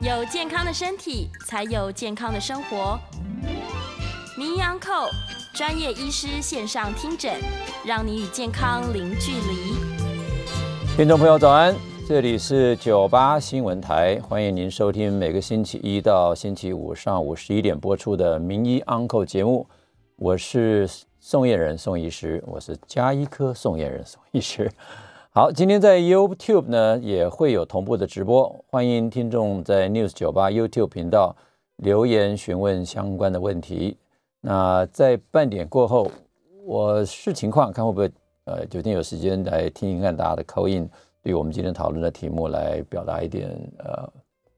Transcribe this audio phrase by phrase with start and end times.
[0.00, 2.96] 有健康的身体，才有健康的生活。
[4.36, 4.92] 名医安扣
[5.52, 7.34] 专业医师线上听诊，
[7.84, 9.74] 让你与健康零距离。
[10.96, 11.74] 听众朋友早安，
[12.06, 19.66] 这里是九八新闻台，欢迎您收听每个星期一到星期五上午十一点播出的名医安扣节目。
[20.14, 24.70] 我是宋燕人宋医师，我是加医科宋燕人宋医师。
[25.30, 31.36] 好，今天在 YouTube 呢也会有同步的直播，欢迎听众在 News 九八 YouTube 频道
[31.76, 33.98] 留言询问相关的问题。
[34.40, 36.10] 那在半点过后，
[36.64, 38.10] 我视情况看会不会
[38.44, 40.88] 呃，酒店有时间来听一看大家的口音，
[41.22, 43.50] 对我们今天讨论的题目来表达一点
[43.80, 44.10] 呃，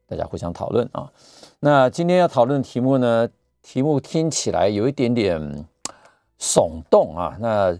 [0.06, 1.10] 大家互相讨论啊。
[1.58, 3.28] 那今天要讨论的题目呢，
[3.60, 5.66] 题目听起来有一点点
[6.38, 7.76] 耸动啊，那。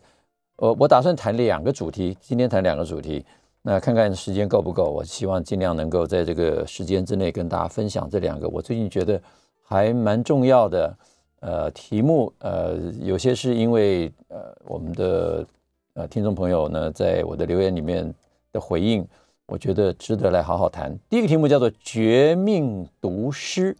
[0.61, 3.25] 我我打算谈两个主题，今天谈两个主题，
[3.63, 4.91] 那看看时间够不够。
[4.91, 9.19] 我希望尽量能够在这个时间之内跟大家分享这两个我最近觉得
[9.63, 10.95] 还蛮重要的
[11.41, 12.31] 呃题目。
[12.41, 15.47] 呃，有些是因为呃我们的
[15.95, 18.15] 呃听众朋友呢在我的留言里面
[18.53, 19.03] 的回应，
[19.47, 20.95] 我觉得值得来好好谈。
[21.09, 23.75] 第一个题目叫做“绝命毒尸”，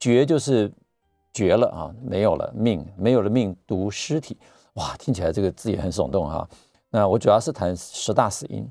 [0.00, 0.68] 绝就是
[1.32, 4.36] 绝了啊，没有了命，没有了命，毒尸体。
[4.74, 6.48] 哇，听起来这个字也很耸动哈。
[6.90, 8.66] 那我主要是谈十大死因。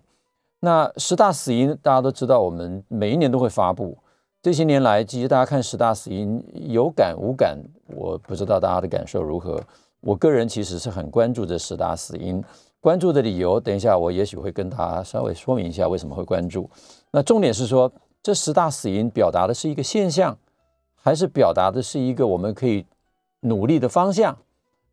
[0.60, 3.98] 那十大死因大家都知道，我们每一年都会发布。
[4.42, 9.62] 这些年来，其实大家看十大死因有感无感，我不知道大家的感受如何。
[10.02, 12.44] 我个人其实是很关注这十大死因，
[12.82, 16.70] 关注的理由，等一下我也许会跟大家稍微说明一下为什么会关注。
[17.12, 17.90] 那重点是说，
[18.22, 20.38] 这十大死因表达的是一个现象，
[20.94, 22.86] 还是表达的是一个我们可以
[23.42, 24.38] 努力的方向？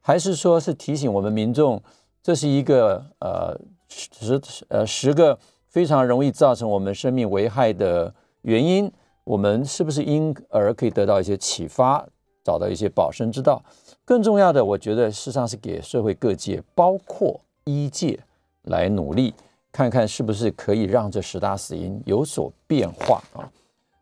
[0.01, 1.81] 还是说是提醒我们民众，
[2.23, 3.55] 这是一个呃
[3.89, 8.13] 十呃十个非常容易造成我们生命危害的
[8.43, 8.91] 原因，
[9.25, 12.05] 我们是不是因而可以得到一些启发，
[12.43, 13.63] 找到一些保身之道？
[14.05, 18.19] 更重要的，我觉得事实上是给社会各界，包括医界
[18.63, 19.35] 来努力，
[19.71, 23.53] 看看是不是可以让这十大死因有所变化啊？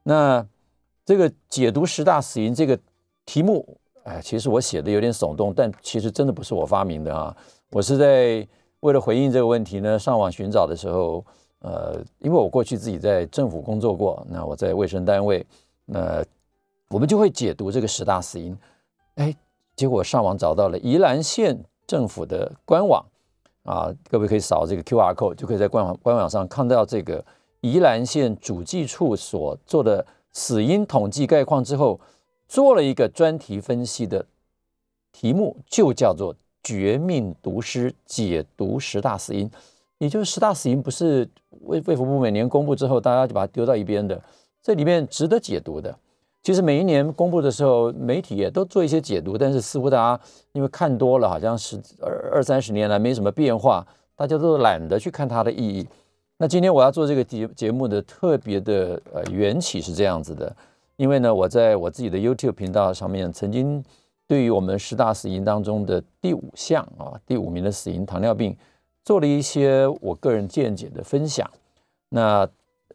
[0.04, 0.47] 那
[1.04, 2.78] 这个解读十大死因这个
[3.26, 3.78] 题目。
[4.08, 7.36] 哎，其实我写的有点耸动，但其实真的不是我发明的啊！
[7.70, 8.46] 我是在
[8.80, 11.22] 为了回应这个问题呢，上网寻找的时候，
[11.58, 15.44] 呃，因为我过去自己在政府工作过，那我在卫生单位，
[15.84, 16.24] 那
[16.88, 18.56] 我们就会解读这个十大死因。
[19.16, 19.36] 哎，
[19.76, 23.04] 结果上网找到了宜兰县政府的官网
[23.64, 27.22] 啊，各位可以扫这个 Q R code，就可以在官网官网上看到这个
[27.60, 32.00] 宜兰县主计处所做的死因统计概况之后。
[32.48, 34.25] 做了一个专题分析的
[35.12, 39.50] 题目，就叫做“绝命毒师解读十大死因”，
[39.98, 41.28] 也就是十大死因不是
[41.62, 44.20] 卫卫福部每年公布之后，大家就把它丢到一边的。
[44.62, 45.97] 这里面值得解读的，
[46.42, 50.22] 其实每一年公布的时候，媒体也都做一些解读，但是似乎大家
[50.53, 55.87] 因为看多了，好像是二二三十年来没什么变化，大家都懒得去看它的意义。
[56.38, 60.54] 那今天我要做这个节节目的特别的呃缘起是这样子的。
[60.98, 63.82] 因为呢，我在我自己的 YouTube 频道上面，曾经
[64.26, 68.56] 对于我们十大死因当中的第五项啊，第五名的死因糖尿病，
[69.04, 71.48] 做了一些我个人见解的分享。
[72.08, 72.47] 那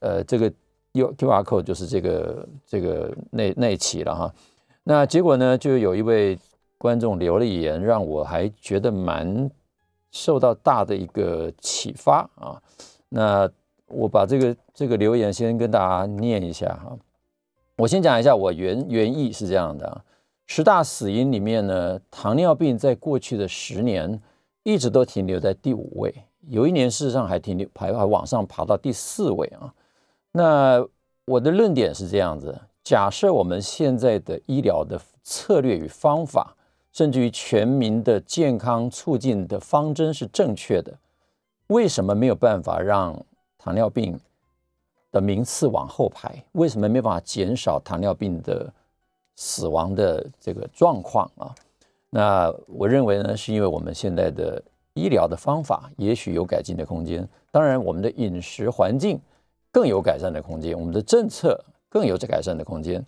[0.02, 0.52] 呃，这个
[0.92, 4.34] U Q R code 就是这个这个那那一期了哈。
[4.84, 6.38] 那结果呢，就有一位
[6.78, 9.50] 观众留了言，让我还觉得蛮
[10.12, 12.62] 受到大的一个启发啊。
[13.08, 13.50] 那
[13.88, 16.98] 我把这个这个留言先跟大家念一下哈。
[17.78, 20.04] 我先讲一下，我原原意是这样的：
[20.46, 24.22] 十大死因里面呢，糖尿病在过去的十年
[24.62, 26.14] 一直都停留在第五位，
[26.50, 29.74] 有一年事实上还停留排还往上爬到第四位啊。
[30.32, 30.86] 那
[31.26, 36.56] 我的论点是这样子：假设我们现在的医疗的策略与方法，
[36.92, 40.96] 甚至于全民的健康促进的方针是正确的，
[41.68, 43.26] 为什么没有办法让
[43.58, 44.20] 糖尿病？
[45.14, 48.70] 的名次往后排，为什么没办法减少糖尿病的
[49.36, 51.54] 死亡的这个状况啊？
[52.10, 54.62] 那我认为呢，是因为我们现在的
[54.96, 59.20] 医疗的方法也许有改进的空间，当然我们的饮食环境
[59.72, 63.06] 更有改善的空间，我们的政策更有这改善的空间。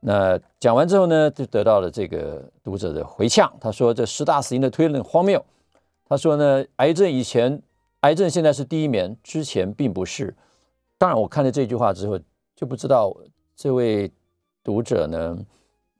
[0.00, 5.42] 那讲完之后呢，就得到了这个读者的回呛，他说这十大死因的推论荒谬。
[6.08, 7.62] 他说呢，癌症以前，
[8.00, 10.34] 癌症现在是第一名，之前并不是。
[11.04, 12.18] 当然，我看了这句话之后，
[12.56, 13.14] 就不知道
[13.54, 14.10] 这位
[14.62, 15.38] 读者呢，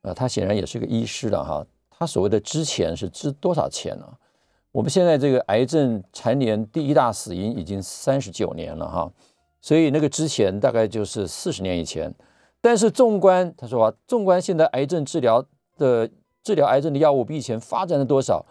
[0.01, 1.63] 呃，他显然也是个医师了哈。
[1.91, 4.07] 他所谓的之前是值多少钱呢？
[4.73, 9.13] 我们现在这个癌症蝉联第一大死因已经三十九年了哈，
[9.61, 12.11] 所以那个之前大概就是四十年以前。
[12.63, 15.45] 但是纵观他说啊，纵观现在癌症治疗
[15.77, 16.09] 的
[16.43, 18.43] 治疗癌症的药物比以前发展了多少，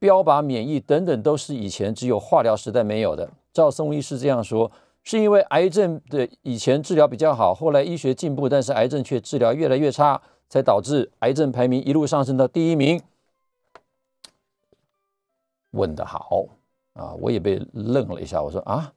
[0.00, 3.30] 标靶、免疫等等都是以前只有化疗时代没有的。
[3.52, 4.68] 赵松医师这样说，
[5.10, 13.02] 是因为癌症的以前治疗比较好，后来医学进步，但是癌症却治疗越来越差，才导致癌症排名一路上升到第一名。
[15.72, 16.46] 问得好
[16.92, 17.12] 啊！
[17.14, 18.40] 我也被愣了一下。
[18.40, 18.92] 我说啊，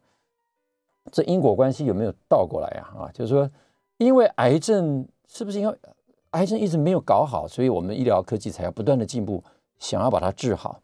[1.11, 2.93] 这因果关系有没有倒过来啊？
[2.95, 3.49] 啊，就是说，
[3.97, 5.75] 因为癌症是不是因为
[6.31, 9.43] 癌症一直没有搞好，所以我们医疗科技才要不断的进步，
[9.79, 10.79] 想要把它治好。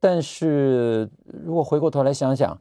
[0.00, 1.10] 但是
[1.44, 2.58] 如果回过头来想想，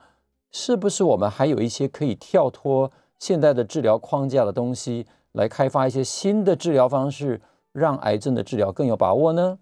[0.51, 9.57] 是不是我们还有一些可以跳脱现在的治疗框架的东西，来开发一些新的治疗方式，让癌症的治疗更有把握呢？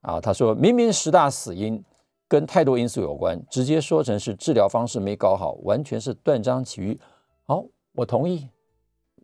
[0.00, 1.84] 啊，他说明明十大死因。
[2.26, 7.00] 跟太多因素有关，直接说成是治疗方式没搞好，完全是断章取义。
[7.44, 8.48] 好，我同意，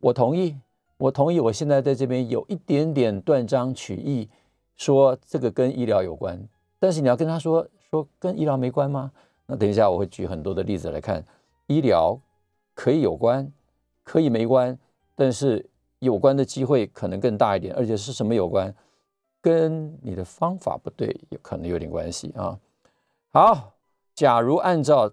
[0.01, 0.55] 我同意，
[0.99, 1.41] 我同意。
[1.41, 4.29] 我现在在这边有一点点断章取义，
[4.77, 6.47] 说这个跟医疗有关。
[6.79, 9.11] 但是你要跟他说说跟医疗没关吗？
[9.51, 11.25] 那等一下我会举很多的例子来看，
[11.67, 12.17] 医疗
[12.73, 13.51] 可以有关，
[14.05, 14.79] 可以没关，
[15.17, 15.69] 但是
[15.99, 18.73] 有关的机会可能更大一点，而且是什么有关？
[19.43, 22.57] 跟你的方法不对，有可能有点关系啊。
[23.33, 23.73] 好，
[24.15, 25.11] 假如按照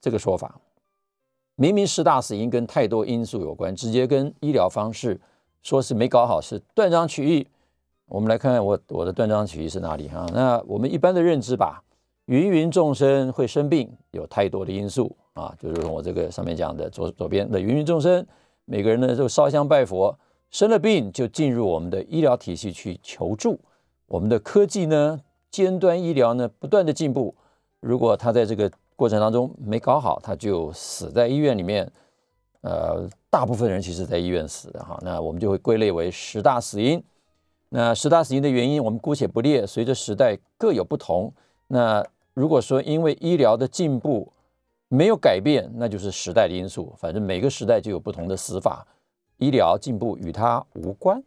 [0.00, 0.58] 这个说法，
[1.54, 5.20] 明明十大死因跟太多因素有关，直接跟医疗方式
[5.62, 7.46] 说是没搞好，是断章取义。
[8.06, 10.26] 我们来看看我我的断章取义是哪里哈？
[10.32, 11.84] 那我们一般的认知吧，
[12.28, 18.26] 芸芸众生会生病，有太多的因素啊，就是我这个上面讲的左左边的芸芸众生，
[18.64, 20.14] 每个人呢都烧香拜佛，
[20.50, 23.58] 生了病就进入我们的医疗体系去求助，
[24.06, 25.20] 我们的科技呢？
[25.50, 27.34] 尖端医疗呢不断的进步，
[27.80, 31.90] 如果他在这个过程当中没搞好，他就死在医院里面。
[32.60, 37.02] 呃，大部分人其实在医院死的哈，那我们就会归类为十大死因。
[37.70, 41.32] 那十大死因的原因我们姑且不列，随着时代各有不同。
[41.68, 42.04] 那
[42.38, 44.32] 如果说因为医疗的进步
[44.86, 46.94] 没有改变，那就是时代的因素。
[46.96, 48.86] 反正每个时代就有不同的死法，
[49.38, 51.20] 医疗进步与它无关。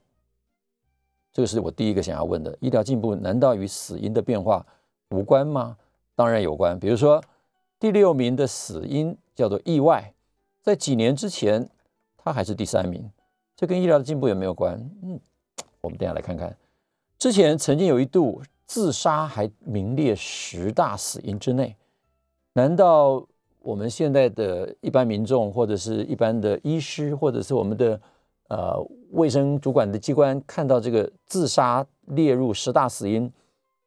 [1.34, 4.66] 这个是我第一个想要问的：医疗进步难道与死因的变化
[5.10, 5.76] 无关吗？
[6.16, 6.80] 当然有关。
[6.80, 7.22] 比如说，
[7.78, 10.14] 第六名的死因叫做意外，
[10.62, 11.70] 在几年之前，
[12.16, 13.12] 它还是第三名，
[13.58, 14.80] 这跟医疗的进步有没有关？
[15.04, 15.20] 嗯，
[15.82, 16.56] 我们等下来看看。
[17.20, 21.76] 之前曾经有一度自杀还名列十大死因之内，
[22.54, 23.28] 难道
[23.60, 28.00] 我们现在的一般民众，或者是一般的医师，或者是我们的？
[28.48, 28.76] 呃，
[29.12, 33.32] 卫生主管的机关看到这个自杀列入十大死因，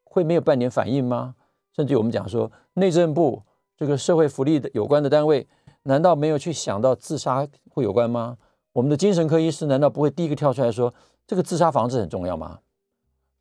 [0.04, 1.34] 会没有半点反应吗？
[1.76, 3.42] 甚至我们讲说，内政部
[3.76, 5.46] 这个社会福利的有关的单位，
[5.82, 8.38] 难道没有去想到自杀会有关吗？
[8.72, 10.92] 我们的精神科医师难道不会第一个跳出来说，
[11.26, 12.60] 这个自杀防治很重要吗？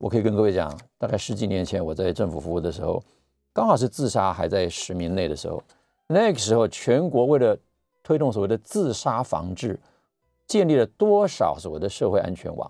[0.03, 3.01] 我可以跟各位讲，大概十几年前我在政府服务的时候，
[3.53, 5.63] 刚好是自杀还在十名内的时候，
[6.07, 7.57] 那个时候全国为了
[8.03, 9.79] 推动所谓的自杀防治。
[10.45, 12.69] 建立了多少所谓的社会安全网，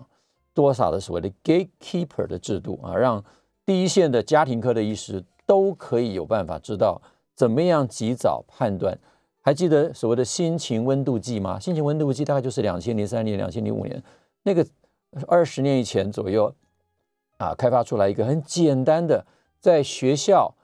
[0.54, 3.22] 多少的所谓的 gatekeeper 的制度啊，让
[3.66, 7.02] 第一线的家庭科的医师都可以有办法知道
[7.34, 8.96] 怎么样及早判断。
[9.40, 11.58] 还记得所谓的心情温度计吗？
[11.58, 14.00] 心情温度计大概就是两千零三年、两千零五年
[14.44, 14.64] 那个
[15.26, 16.54] 二十年以前左右
[17.36, 19.26] 啊，开发出来一个很简单的，
[19.60, 20.54] 在学校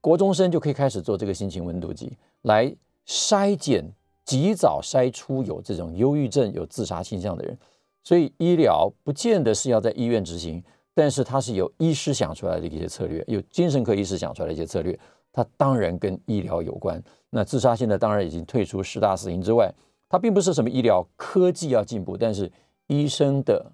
[0.00, 2.74] 国中生就可以开始做这个心情温度计来
[3.06, 3.92] 筛检。
[4.22, 7.58] 及早筛出有这种忧郁症、有自杀倾向的人，
[8.04, 10.62] 所以医疗不见得是要在医院执行，
[10.94, 14.96] 但是它是由医师想出来的一些策略，有精神科医师想出来的一些策略，
[15.32, 17.02] 它当然跟医疗有关。
[17.30, 19.74] 那自杀现在当然已经退出十大死因之外，
[20.08, 22.52] 它并不是什么医疗科技要进步，但是
[22.86, 23.72] 医生的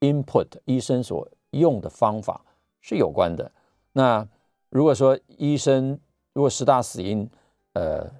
[0.00, 2.44] input，医生所用的方法
[2.80, 3.50] 是有关的。
[3.92, 4.26] 那
[4.68, 5.98] 如果说医生
[6.32, 7.28] 如果十大死因，
[7.74, 8.10] 呃。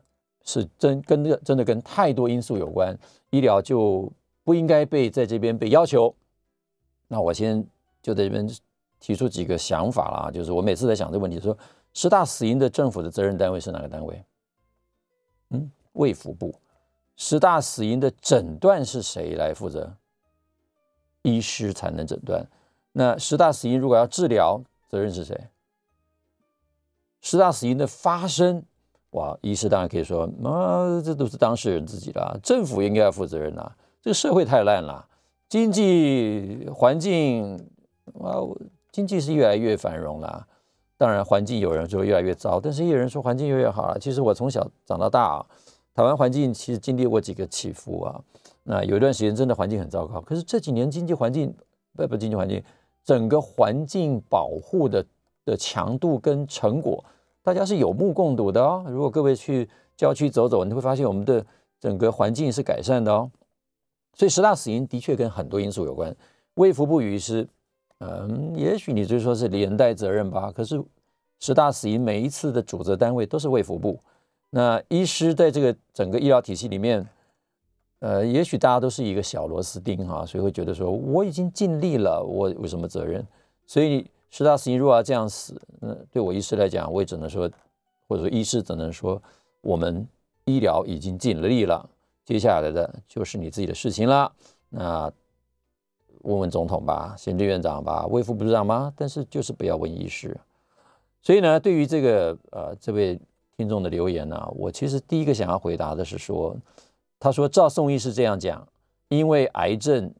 [0.42, 4.10] 是真跟这真的跟太多因素有关，医疗就
[4.42, 6.12] 不应该被在这边被要求。
[7.06, 7.64] 那我先
[8.02, 8.48] 就在这边
[8.98, 11.56] 提出几个想法啦，就是我每次在想这个问题，说
[11.92, 14.24] 十大死因的政府的责任单位是哪个单位？
[15.50, 16.52] 嗯，卫福部。
[17.16, 19.94] 十大死因的诊断是谁来负责？
[21.22, 22.44] 医师才能诊断。
[22.92, 25.48] 那十大死因如果要治疗，责任是谁？
[27.20, 28.64] 十大死因的发生。
[29.10, 33.72] 哇，医师当然可以说，啊，这都是当事人自己啦，政府应该要负责任呐。
[34.00, 35.04] 这个社会太烂了，
[35.48, 37.56] 经济环境
[38.20, 38.38] 啊，
[38.92, 40.46] 经济是越来越繁荣了。
[40.96, 43.98] 当然，环境有人说越来越糟，但是也有人说环境越来越好了。
[43.98, 45.46] 其实我从小长到大啊，
[45.92, 48.22] 台湾环境其实经历过几个起伏啊。
[48.62, 51.52] 那有一段时间真的环境很糟糕，可是这几年经济环境，
[51.96, 52.62] 不不，经济环境，
[53.10, 55.04] 整个环境保护的
[55.44, 57.04] 的强度跟成果，
[57.42, 58.84] 大家是有目共睹的哦。
[58.86, 61.44] 如果各位去郊区走走，你会发现我们的
[61.80, 63.28] 整个环境是改善的哦。
[64.14, 66.14] 所以十大死因的确跟很多因素有关，
[66.54, 67.48] 卫福部于是，
[67.98, 70.52] 嗯，也许你就说是连带责任吧。
[70.52, 70.80] 可是
[71.40, 73.98] 十大死因每一次的主责单位都是卫福部，
[74.50, 77.04] 那医师在这个整个医疗体系里面。
[78.00, 83.26] 呃，也许大家都是一个小螺丝钉哈，所以会觉得说我已经尽力了，我有什么责任？
[83.66, 87.50] 所以十大死因如果要这样死，那对我医师来讲，我也只能说，
[88.08, 89.22] 或者说医师只能说，
[89.60, 90.08] 我们
[90.46, 91.90] 医疗已经尽力了，
[92.24, 94.32] 接下来的就是你自己的事情了。
[94.70, 95.12] 那
[96.22, 98.90] 问问总统吧，行政院长吧，卫副部长吗？
[98.96, 100.34] 但是就是不要问医师。
[101.20, 103.20] 所以呢，对于这个呃这位
[103.58, 106.56] 听众的留言呢，我其实第一个想要回答的是说。
[107.20, 108.66] 他说：“赵宋医师这样讲，
[109.08, 110.10] 因为癌症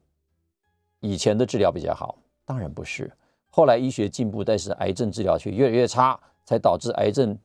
[1.01, 3.11] 以前的治疗比较好，当然不是。
[3.49, 7.37] 后来医学进步，但是癌症治疗却越来越差，才导致癌症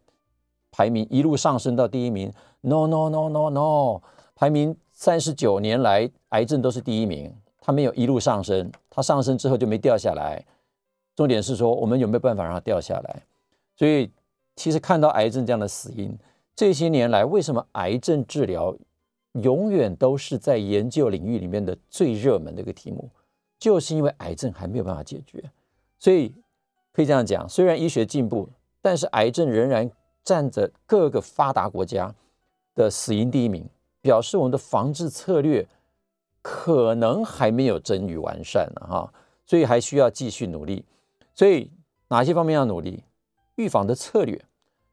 [0.71, 2.29] 排名一路上升到第一名。
[2.59, 4.01] No no no no no，
[4.35, 10.45] 排名三十九年来癌症都是第一名，它没有一路上升，它上升之后就没掉下来。
[11.15, 13.23] 重点是说，我们有没有办法让它掉下来？
[13.77, 14.11] 所以，
[14.57, 16.13] 其实看到癌症这样的死因，
[16.53, 18.75] 这些年来为什么癌症治疗？”
[19.41, 23.09] 永远都是在研究领域里面的最热门的一个题目，
[23.59, 25.43] 就是因为癌症还没有办法解决，
[25.99, 26.33] 所以
[26.93, 28.47] 可以这样讲：虽然医学进步，
[28.81, 29.91] 但是癌症仍然
[30.23, 32.15] 占着各个发达国家
[32.75, 33.67] 的死因第一名，
[34.01, 35.67] 表示我们的防治策略
[36.41, 39.13] 可能还没有臻于完善呢，哈，
[39.45, 40.85] 所以还需要继续努力。
[41.33, 41.69] 所以
[42.07, 43.03] 哪些方面要努力？
[43.55, 44.41] 预防的策略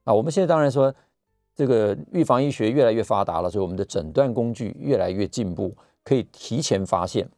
[0.03, 0.93] 啊，我们现在当然说。
[1.55, 7.29] 这个预防医学越来越发达了，所以我们的诊断工具越来越进步，可以提前发现。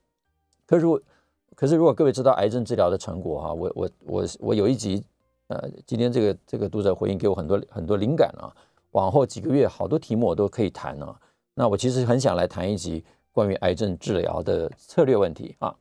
[0.67, 1.03] 可是如果，
[1.57, 5.05] 可是如果各位知道癌症治疗的成果哈，我我我我有一集，
[5.49, 8.55] 呃，今天这个这个读者回应给我很多很多灵感啊，
[8.93, 11.15] 往后几个月好多题目我都可以谈啊。
[11.55, 15.75] 那我其实很想来谈一集关于癌症治疗的策略问题啊。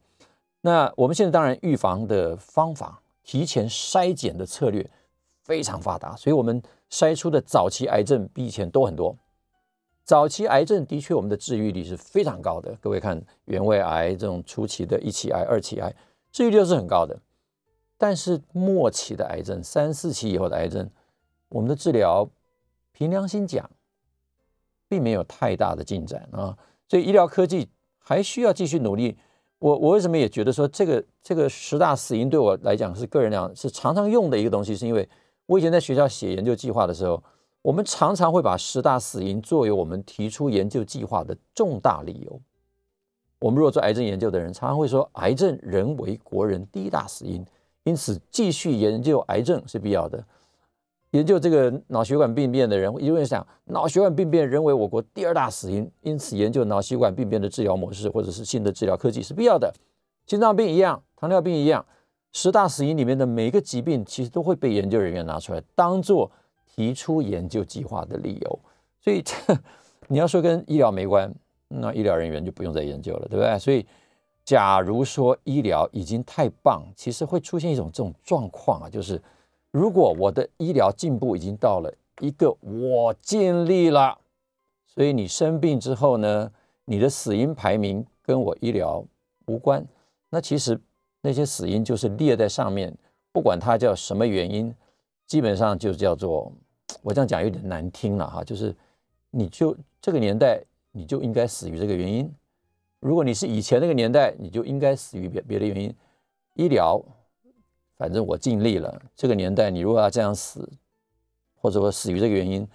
[0.61, 4.89] 那我们现在当然预防的方法，提前筛检的策略
[5.43, 6.59] 非常发达，所以我们。
[6.93, 9.17] 筛出的早期癌症比以前多很多。
[10.03, 12.77] 早期癌症的确，我们的治愈率是非常高的。
[12.79, 15.91] 各位看，原位癌这种初期的一期癌、二期癌，
[16.31, 17.19] 治愈率是很高的。
[17.97, 20.87] 但是末期的癌症，三四期以后的癌症，
[21.49, 22.29] 我们的治疗，
[22.91, 23.67] 凭良心讲，
[24.87, 26.55] 并没有太大的进展啊。
[26.87, 29.17] 所以医疗科技还需要继续努力。
[29.57, 35.09] 我我为什么也觉得说，这个这个十大死因对我来讲是个人量是常常用的一个东西，是因为。
[35.45, 37.21] 我以前在学校写研究计划的时候，
[37.61, 42.41] 我们常常会把十大死因作为我们提出研究计划的重大理由。
[43.39, 47.45] 我们如果做癌症研究的人，常常会说，癌症人为国人第一大死因，
[47.83, 50.23] 因此继续研究癌症是必要的。
[51.11, 59.73] 研究这个脑血管病变的人，一定会想脑血管病变人为我国第二大死因，因此研究脑血管病变的治疗模式或者是新的治疗科技是必要的。
[60.25, 61.85] 心脏病一样，糖尿病一样。
[62.35, 66.29] 十大死因里面的每一个疾病，其实都会被研究人员拿出来当做
[66.65, 68.59] 提出研究计划的理由。
[68.99, 69.35] 所以这，
[70.07, 71.31] 你要说跟医疗没关，
[71.67, 73.59] 那医疗人员就不用再研究了，对不对？
[73.59, 73.85] 所以，
[74.43, 79.21] 假如说医疗已经太棒，其实会出现一种这种状况啊，就是
[79.69, 84.17] 如果我的医疗进步已经到了一个我尽力了，
[84.87, 86.51] 所以你生病之后呢，
[86.85, 89.05] 你的死因排名跟我医疗
[89.45, 89.85] 无关，
[90.31, 90.81] 那其实。
[91.25, 92.93] 那些死因就是列在上面，
[93.31, 94.75] 不管它叫什么原因，
[95.25, 96.51] 基本上就叫做
[97.01, 98.75] 我这样讲有点难听了哈，就是
[99.31, 100.61] 你就这个年代
[100.91, 102.29] 你就应该死于这个原因。
[102.99, 105.95] 如果你是以前那个年代，你就应该死于别别的原因。
[106.55, 107.01] 医疗，
[107.95, 109.01] 反正我尽力了。
[109.15, 110.69] 这个年代你如果要这样死，
[111.55, 112.67] 或者说死于这个原因，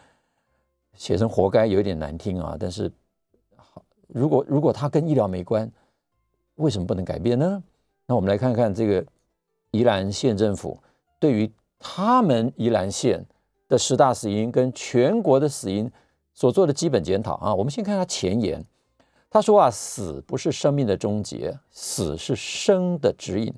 [0.94, 2.56] 写成活该有点难听啊。
[2.58, 2.90] 但是
[3.56, 5.70] 好，如果如果它跟医疗没关，
[6.56, 7.62] 为什么不能改变呢？
[8.08, 9.04] 那我们来看看这个
[9.70, 10.82] 宜兰县政府
[11.20, 13.22] 对于他们宜兰县
[13.68, 15.88] 的十大死因跟全国的死因
[16.32, 17.54] 所做的基本检讨啊。
[17.54, 18.64] 我们先看他前言，
[19.28, 23.52] 他说啊，死不是生命的终结，死是生的指引，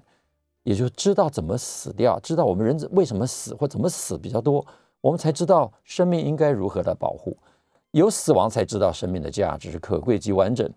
[0.64, 4.66] 也就知道怎么死掉，知道我们人为什么死或怎么死比较多，
[5.00, 7.36] 我们才知道生命应该如何的保护。
[7.92, 10.68] 有死亡才知道生命的价值可贵及完整。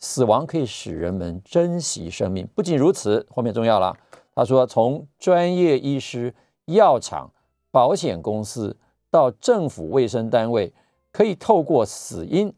[0.00, 2.48] 死亡可以使人们珍惜生命。
[2.54, 3.96] 不仅如此，后面重要了。
[4.34, 7.30] 他说，从专业医师、药厂、
[7.70, 8.76] 保险公司
[9.10, 10.72] 到政府卫生单位，
[11.12, 12.54] 可以透过死因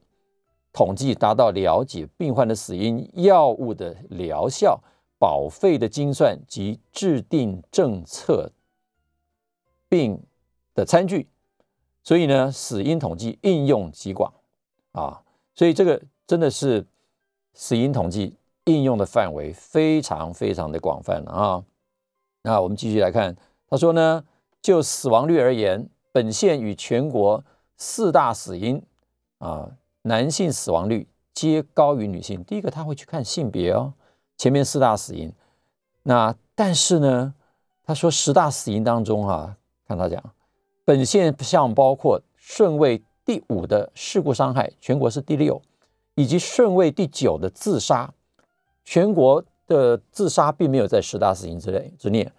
[0.72, 4.80] 统计达到了解病患的死因、药物的疗效、
[5.18, 8.52] 保费的精算及制定政策
[9.88, 10.22] 病
[10.74, 11.28] 的餐具。
[12.04, 14.32] 所以呢，死因统计应用极广
[14.92, 15.22] 啊，
[15.54, 16.86] 所以这个真的是
[17.54, 21.64] 死因统计应用的范围非常非常的广泛了啊。
[22.42, 23.36] 那我们继续来看，
[23.68, 24.24] 他说呢，
[24.60, 27.44] 就死亡率而言，本县与全国
[27.76, 28.82] 四大死因
[29.38, 29.70] 啊，
[30.02, 32.42] 男性死亡率皆高于女性。
[32.44, 33.94] 第一个他会去看性别哦，
[34.36, 35.32] 前面四大死因，
[36.02, 37.34] 那但是呢，
[37.84, 39.56] 他说十大死因当中哈，
[39.86, 40.22] 看他讲。
[40.84, 45.62] 本现项包括顺位第五的事故伤害，全国是第六，
[46.14, 48.12] 以及顺位第九的自杀，
[48.84, 52.30] 全国的自杀并没有在十大死因之内之列，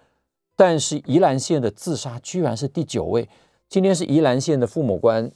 [0.56, 3.28] 但是宜兰县的自杀居然是第九位。
[3.68, 5.32] 今天是宜兰县的父母官、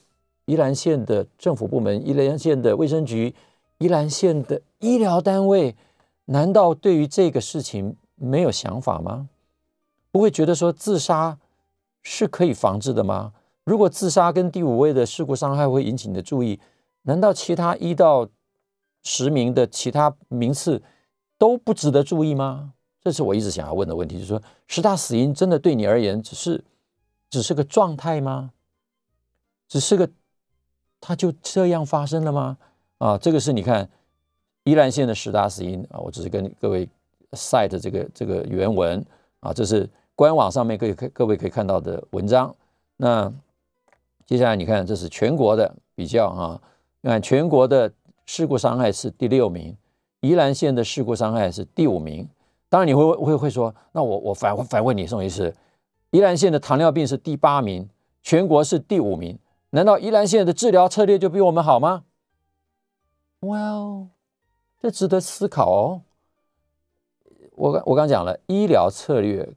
[0.46, 3.34] 宜兰县的政府部门、宜兰县的卫生局、
[3.80, 5.76] 宜兰县的医疗单位，
[6.26, 9.30] 难道对于这个事情没有想法吗？
[10.12, 11.38] 不会觉得说自杀？
[12.04, 13.34] 是可以防治的吗？
[13.66, 16.58] 如果自杀跟第五位的事故伤害会引起你的注意，
[17.08, 18.30] 难道其他一到
[19.04, 20.82] 十名的其他名次
[21.38, 22.74] 都不值得注意吗？
[23.02, 26.64] 这是我一直想要问的问题，就是说十大死因真的对你而言只是
[27.30, 28.52] 只是个状态吗？
[29.68, 30.10] 只是个
[31.02, 32.58] 它就这样发生了吗？
[32.98, 33.90] 啊，这个是你看
[34.64, 36.88] 宜兰县的十大死因啊，我只是跟各位
[37.32, 39.04] cite 这个这个原文
[39.40, 39.90] 啊，这是。
[40.18, 42.56] 官网上面可以各各位可以看到的文章，
[42.96, 43.32] 那
[44.26, 46.62] 接下来你看这是全国的比较啊，
[47.08, 47.90] 你看全国的
[48.26, 49.74] 事故伤害是第六名，
[50.20, 52.28] 宜兰县的事故伤害是第五名。
[52.68, 55.56] 当然你会会会说，那我我反反问你宋医师，
[56.12, 57.90] 宜兰县的糖尿病是第八名，
[58.22, 62.04] 全国是第五名，难道宜兰县的治疗策略就比我们好吗
[63.40, 64.08] ？Well，
[64.82, 66.02] 这值得思考哦。
[67.52, 69.50] 我刚我刚讲了医疗策略。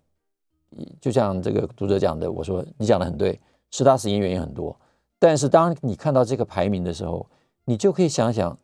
[1.01, 3.41] 就像这个读者讲的，我说你讲的很对，
[3.73, 4.77] 十大死因原因很多，
[5.19, 7.27] 但是当你看到这个排名的时候，
[7.71, 8.59] 你就可以想想，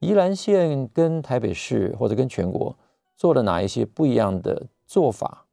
[0.00, 2.76] 宜兰县跟台北市或者跟全国
[3.14, 5.46] 做了哪一些不一样的做法。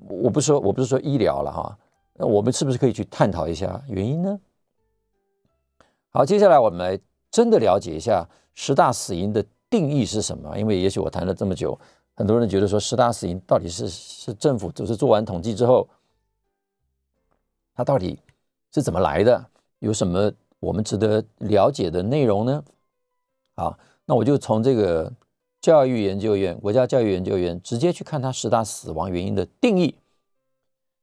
[0.00, 1.78] 我不说，我不是说医疗了哈，
[2.14, 4.40] 那我们是不是可以去探讨一下原因呢？
[6.10, 6.98] 好，接下来我们来
[7.30, 11.78] 真的了解一下十大死因的定义是什么，因为也许我谈了这么久。
[12.16, 15.88] 很多人觉得说十大死因到底是是政府就是做完统计之后，
[17.76, 18.18] 它到底
[18.74, 19.46] 是怎么来的？
[19.78, 22.64] 有什么我们值得了解的内容呢？
[23.54, 25.12] 好，那我就从这个
[25.60, 29.94] 教育研究院国家教育研究院直接去看它十大死亡原因的定义。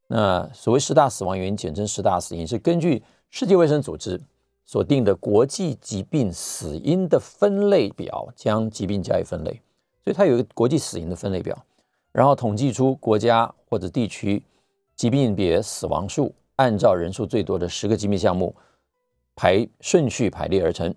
[0.08, 4.22] 那所谓十大死亡原因，简称十大死因，是根据世界卫生组织
[4.65, 9.62] 所定的国际疾病死因的分类表，将疾病加以分类。
[10.04, 11.58] 所以它有一个国际死因的分类表，
[12.12, 14.44] 然后统计出国家或者地区
[14.96, 18.56] 疾病别死亡数，按照人数最多的十个疾病项目
[19.36, 20.93] 排顺序排列而成。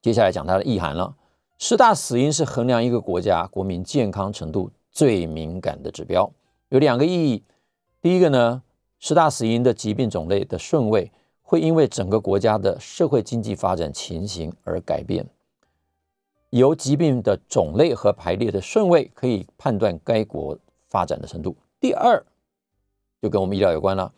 [0.00, 1.16] 接下来讲它的意涵了。
[1.58, 6.32] 十大死因是衡量一个国家国民健康程度最敏感的指标，
[6.70, 7.44] 有两个意义。
[8.00, 8.62] 第一个呢，
[8.98, 15.26] 十大死因的疾病种类的顺位会因为整个国家的社会经济发展情形而改变。
[16.48, 20.58] 由疾病的种类和排列的顺位可以判断该国
[20.88, 21.54] 发展的程度。
[21.78, 22.24] 第二，
[23.20, 24.12] 就跟我们医疗有关了。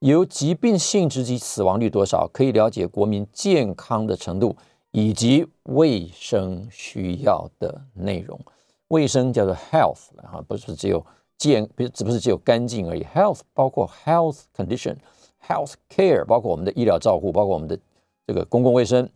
[0.00, 4.56] 由疾病性质及死亡率多少，可以了解国民健康的程度
[4.90, 8.38] 以及卫生需要的内容。
[8.88, 11.04] 卫生叫做 health，啊，不是只有
[11.38, 13.02] 健，不是只不是只有干净而已。
[13.02, 17.78] health 包括 health condition，health care 包括我们的医疗照护，包括我们的
[18.26, 19.08] 这个公共卫生。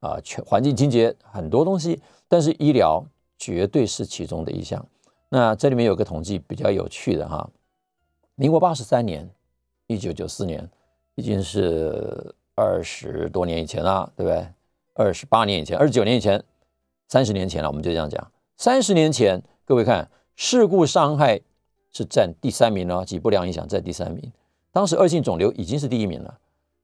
[0.00, 3.04] 啊，全环境清洁很多东西，但是医疗
[3.36, 4.86] 绝对是其中的一项。
[5.28, 7.50] 那这里面有个统计比较有趣的哈，
[8.36, 9.28] 民国八十三年，
[9.88, 10.70] 一九九四年，
[11.16, 14.46] 已经是二十多年以前了，对不对？
[14.94, 16.42] 二十八年以前，二十九年以前，
[17.08, 18.30] 三十年前了，我们就这样讲。
[18.56, 21.40] 三十年前，各位看，事故伤害
[21.90, 24.32] 是占第三名了，及不良影响在第三名。
[24.70, 26.38] 当时恶性肿瘤已经是第一名了，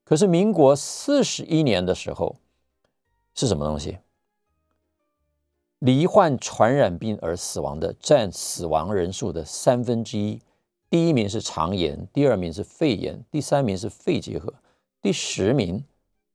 [0.04, 2.36] 可是民国四十一年的时候。
[3.36, 3.98] 是什么东西？
[5.80, 10.40] 罹患传染病而死亡的占死亡人数的三分之一。
[10.94, 14.54] 第一名是肠炎，第二名是肺炎，第三名是肺结核，
[15.02, 15.84] 第十名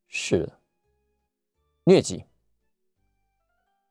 [0.10, 0.50] 是
[1.86, 2.26] 疟疾。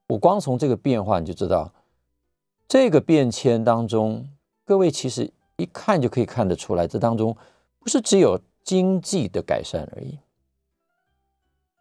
[0.09, 1.73] 我光从这个变化你就知道，
[2.69, 4.29] 这个变迁当中，
[4.67, 7.35] 各位其实一看就可以看得出来，这当中
[7.79, 10.19] 不是只有经济的改善而已。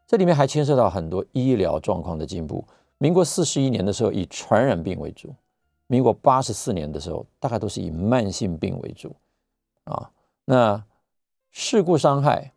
[0.08, 2.66] 这里面还牵涉到很多医疗状况的进步。
[3.00, 5.36] 民国四十一年的时候以传染病为主，
[5.88, 9.16] 民国八十四年的时候大概都是以慢性病为主
[9.86, 10.12] 啊。
[10.46, 10.84] 那
[11.50, 12.54] 事故伤害，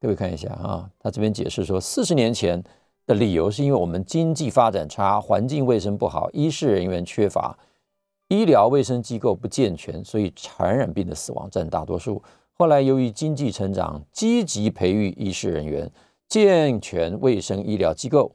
[0.00, 2.62] 各位看一下啊，他这边解释说，四十年前
[3.06, 7.58] 的理由是因为我们经济发展差，环境卫生不好，医师人员缺乏，
[8.28, 12.22] 医疗卫生机构不健全，所以传染病的死亡占大多数。
[12.52, 15.90] 后来由于经济成长，积极培育医师人员。
[16.26, 18.34] 健全卫生医疗机构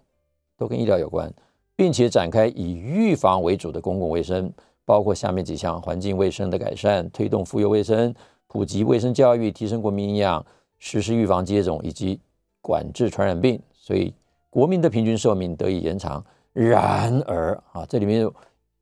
[0.56, 1.34] 都跟医疗有关，
[1.79, 4.51] 并且展开以预防为主的公共卫生，
[4.83, 8.13] 包括下面几项：环境卫生的改善，推动妇幼卫生，
[8.47, 10.45] 普及卫生教育，提升国民营养，
[10.77, 12.19] 实施预防接种以及
[12.59, 14.13] 管制传染病，所以
[14.49, 16.21] 国民的平均寿命得以延长。
[16.51, 18.33] 然而啊，这里面又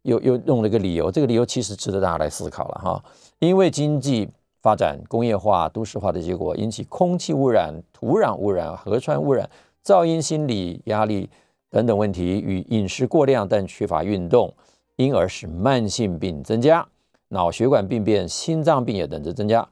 [0.02, 3.04] 又又用了一个理由，这个理由其实值得大家来思考了哈，
[3.38, 4.28] 因为经济。
[4.60, 9.50] 发展工业化、都市化的结果，引起空气污染、土壤污染、河川污染、
[9.86, 11.30] 噪音、心理压力
[11.70, 14.54] 等等问题，与饮食过量但缺乏运动，
[14.96, 16.88] 因而使慢性病增加，
[17.30, 19.68] 脑血管病变、心脏病也等着增加。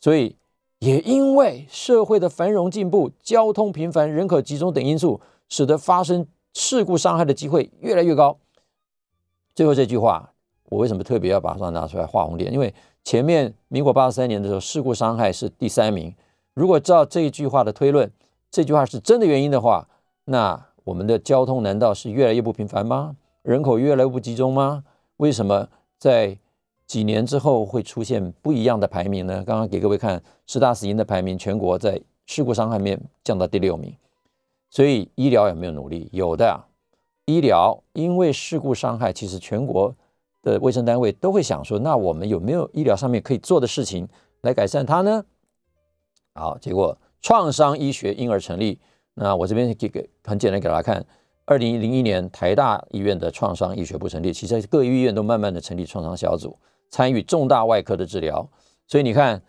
[0.00, 0.36] 所以，
[0.78, 8.38] 也因为社会的繁荣进步、交通频繁、人口集中等因素，使得发生事故伤害的机会越来越高。
[9.54, 10.32] 最后这句话，
[10.70, 12.52] 我为什么特别要把它拿出来画红点？
[12.52, 12.74] 因为。
[13.02, 16.14] 前面民国八十三年的时候，事故伤害是第三名。
[16.52, 18.12] 如果照这一句话的推论，
[18.50, 19.88] 这句话是真的原因的话，
[20.26, 23.16] 那我们的交通难道是越来越不频繁吗？
[23.42, 24.84] 人口越来越不集中吗？
[25.18, 26.38] 为什么在
[26.86, 29.44] 几年之后会出现不一样的排名呢？
[29.46, 33.94] 刚刚给各位看十大死因的排名，全国在事故伤害面降到第六名。
[34.68, 36.08] 所以医疗有没有努力？
[36.12, 36.64] 有的。
[37.26, 39.94] 医疗因为事故伤害，其实全国。
[40.42, 44.08] 的卫生单位都会想说，那我们有没有医疗上面可以做的事情
[44.40, 45.22] 来改善它呢？
[46.32, 48.80] 好，结果创伤医学因而成立。
[49.22, 51.04] 那我这边给给很简单给大家看，
[51.44, 56.56] 二零零一年台大医院的创伤医学部成立，其实各医院都慢慢的成立创伤小组，
[56.88, 58.48] 参与重大外科的治疗。
[58.86, 59.42] 所以你看，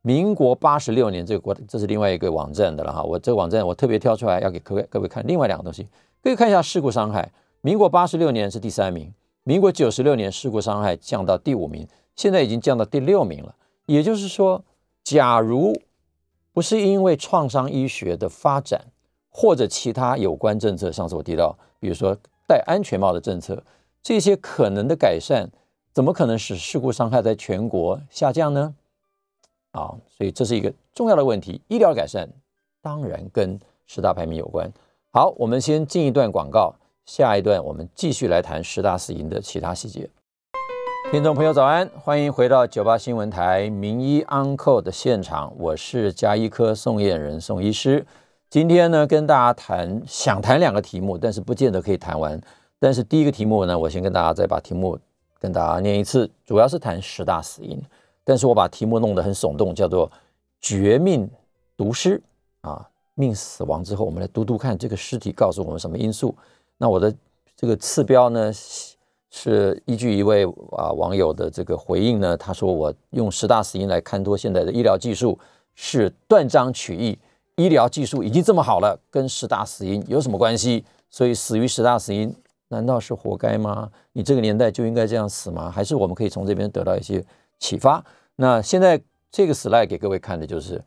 [0.00, 3.02] 民国八十六年这个国，这是另外一个网站的了哈。
[3.02, 5.86] 我这个网站我特别挑出来要给各位各位看另外两个东西，
[6.22, 7.30] 可以看一下事故伤害。
[7.60, 9.12] 民国八十六年是第三名。
[9.44, 13.54] 民国九十六年，事故伤害降到第五名，现在已经降到第六名了。
[13.84, 14.64] 也就是说，
[15.04, 15.78] 假如
[16.54, 18.86] 不是因为创伤医学的发展，
[19.32, 22.16] 或者其他有关政策，上次我提到，比如说
[22.46, 23.60] 戴安全帽的政策，
[24.02, 25.48] 这些可能的改善，
[25.92, 28.74] 怎么可能使事故伤害在全国下降呢？
[29.72, 31.60] 啊，所以这是一个重要的问题。
[31.68, 32.28] 医疗改善
[32.82, 34.70] 当然跟十大排名有关。
[35.10, 36.74] 好，我们先进一段广告。
[37.04, 40.08] 下一段我们继续来谈十大死因的其他细节。
[41.10, 48.06] 听众朋友早安，欢迎回到九八新闻台名医 Uncle 的现场，我是加医科宋燕人宋医师。
[48.52, 52.38] 今天呢，跟大家谈，想谈两个题目，但是不见得可以谈完。
[52.78, 54.98] 但是第一个题目呢，我先跟大家再把题目
[55.40, 57.80] 跟大家念一次，主要是谈十大死因，
[58.22, 60.12] 但是我把题目弄得很耸动，叫做
[60.60, 61.26] 绝命
[61.78, 62.22] 毒尸
[62.60, 66.36] 啊，命死亡之后，我们来读读看这个尸体告诉我们什么因素。
[66.76, 67.10] 那我的
[67.56, 68.52] 这个次标呢，
[69.30, 70.44] 是依据一位
[70.76, 75.38] 啊网友的这个回应呢，他说我用十大死因来看多现在的医疗技术
[75.74, 77.18] 是断章取义，
[77.56, 80.84] 医疗技术已经这么好了，跟十大死因有什么关系？
[81.10, 82.34] 所以死于十大死因
[82.68, 83.90] 难道是活该吗？
[84.12, 85.70] 你这个年代就应该这样死吗？
[85.70, 87.24] 还是我们可以从这边得到一些
[87.58, 88.04] 启发？
[88.36, 90.82] 那现在这个 slide 给各位看的就是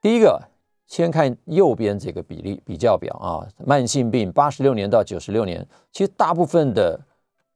[0.00, 0.42] 第一个。
[0.88, 6.96] 先看右边这个比例比较表啊，慢性病八十六年到九十六年，其实大部分的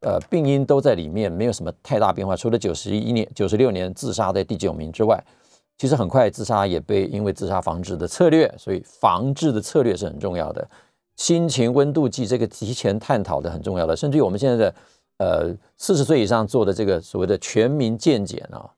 [0.00, 2.34] 呃病因都在里面，没有什么太大变化。
[2.34, 5.24] 除了九十一年、九十六年自杀在第九名之外，
[5.80, 10.68] 其实很快自杀也被因为自杀防治的策略，所以防治的策略是很重要的。
[11.16, 14.74] 心情温度计这个提前探讨的很重要的，甚至于我们现在的
[15.16, 18.68] 呃四十岁以上做的这个所谓的全民健检啊，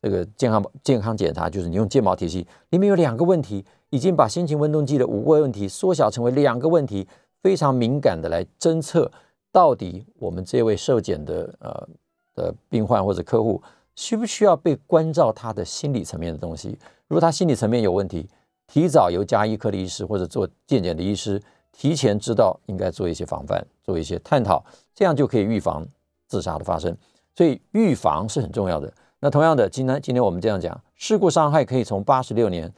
[0.00, 3.62] 这个健康健康检查，就是你用健保体系里面有两个问题。
[3.90, 7.06] 已经把心情温度计的五个问题缩小成为两个问题，
[7.42, 9.10] 非常敏感的来侦测
[9.52, 11.88] 到底我们这位受检的呃
[12.34, 13.62] 的病患或者客户
[13.96, 16.78] 需不需要被关照他的心理层面的东西。
[17.08, 18.28] 如果他心理层面有问题，
[18.68, 25.84] 提早由加医科的医师或者做健检的医师提前知道应该做一些防范，做一些探讨，这样就可以预防
[26.28, 26.96] 自杀的发生。
[27.34, 28.92] 所以预防是很重要的。
[29.18, 32.72] 那同样的，今天今天我们这样讲，事故伤害可以从八十六年。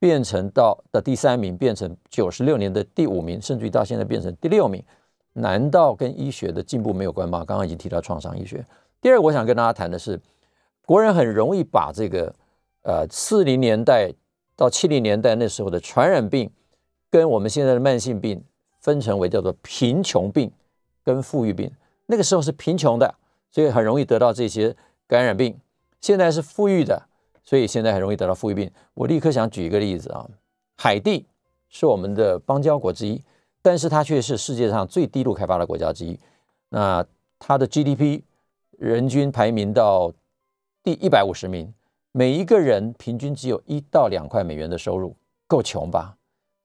[0.00, 4.84] 变成到的第三名，变成九十六年的第五名，甚至于到现在变成第六名，
[5.32, 7.42] 难道跟医学的进步没有关吗？
[7.42, 8.62] 刚刚已经提到创伤医学。
[9.00, 10.20] 第二，我想跟大家谈的是，
[10.86, 12.34] 国人很容易把这个
[12.82, 14.12] 呃四零年代
[14.56, 16.50] 到七零年代那时候的传染病
[17.10, 18.42] 跟我们现在的慢性病
[18.80, 20.50] 分成为叫做贫穷病
[21.02, 21.70] 跟富裕病。
[22.06, 23.14] 那个时候是贫穷的，
[23.50, 25.54] 所以很容易得到这些感染病；
[26.00, 27.02] 现在是富裕的，
[27.42, 28.70] 所以现在很容易得到富裕病。
[28.92, 30.28] 我立刻想举一个例子啊，
[30.76, 31.26] 海地
[31.70, 33.22] 是我们的邦交国之一，
[33.62, 36.20] 但是它却是世界上最低度开发的国家之一。
[36.68, 37.02] 那
[37.38, 38.20] 它的 GDP
[38.78, 40.12] 人均排名到
[40.84, 41.72] 第一百五十名，
[42.12, 45.16] 每一个人平均只有一到两块美元的收入，
[45.46, 46.14] 够穷吧？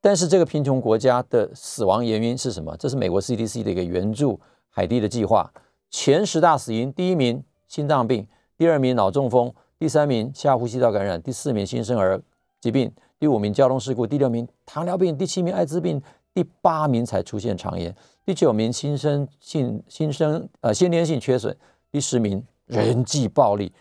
[0.02, 2.76] 但是这个贫穷国家的死亡原因是什么？
[2.76, 4.38] 这是美国 CDC 的一个援助。
[4.72, 5.50] 海地的计划
[5.90, 8.28] 前十大死因：第一名心脏病，
[8.58, 12.22] 第二名脑中风，第三名下呼吸道感染，第四名新生儿
[12.60, 16.02] 疾病，第五名交通事故，第六名糖尿病，第七名艾滋病，
[16.34, 21.56] 第八名才出现肠炎，第九名新生性新生呃先天性缺损，
[21.90, 23.72] 第十名人际暴力，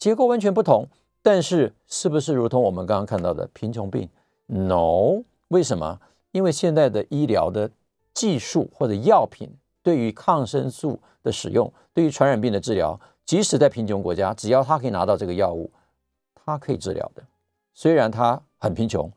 [0.00, 0.88] 结构完全不同。
[1.22, 4.08] 但是是不是如同我们刚刚看到的贫穷病
[4.46, 6.00] ？No，为什么？
[6.32, 7.70] 因为现在的医疗的
[8.12, 9.48] 技术或者药品。
[9.82, 15.70] 对于抗生素的使用，对于传染病的治疗，即使在贫穷国家，只要他可以拿到这个药物，
[16.34, 17.22] 他可以治疗的。
[17.72, 19.10] 虽然他很贫穷，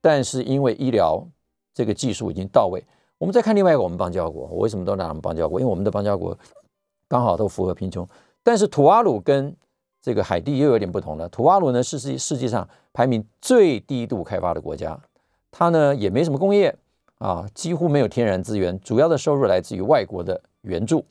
[0.00, 1.24] 但是因为医疗
[1.72, 2.84] 这个技术已经到位。
[3.16, 5.60] 我们再看另外一个我们邦交国，我为什么都拿我们邦交国？
[5.60, 6.36] 因为我们的邦交国
[7.06, 8.04] 刚好都符合贫穷。
[8.42, 9.54] 但是土阿鲁跟
[10.08, 11.28] 这个海地又有点不同了。
[11.28, 14.98] 土瓦鲁呢是世世界上排名最低度开发的国家，
[15.50, 16.74] 它呢也没什么工业。
[17.18, 21.04] 啊，几乎没有天然资源，主要的收入来自于外国的援助。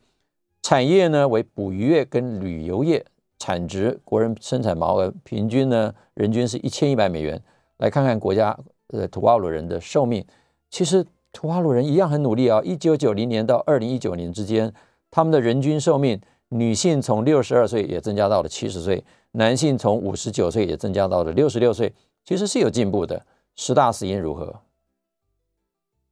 [0.63, 3.05] 产业呢为捕鱼业跟旅游业，
[3.37, 7.39] 产值国人生产毛额平均呢人均是一千一百美元。
[7.77, 8.57] 来看看国家
[8.87, 10.25] 呃土瓦鲁人的寿命，
[10.71, 12.59] 其实土瓦鲁人一样很努力啊。
[12.63, 14.73] 一九九零年到二零一九年之间，
[15.11, 23.25] 他们的人均寿命，女性从六十二岁也增加到了七十岁，男性从五十九岁也增加到了六十六岁，其实是有进步的。
[23.55, 24.61] 十大死因如何？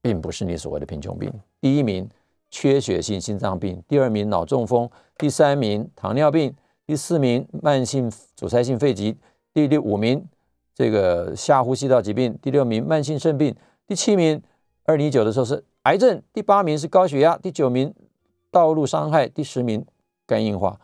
[0.01, 1.31] 并不是你所谓的贫穷病。
[1.61, 2.09] 第一名
[2.49, 9.17] 缺血性心脏病，第二名脑中风，第三名糖尿病，第四名慢性阻塞性肺疾，
[9.53, 10.27] 第第五名
[10.73, 13.55] 这个下呼吸道疾病，第六名慢性肾病，
[13.87, 14.41] 第七名
[14.83, 17.93] 二零一九的时候是癌症，第八名是高血压，第九名
[18.51, 19.85] 道路伤害，第十名
[20.27, 20.79] 肝硬化，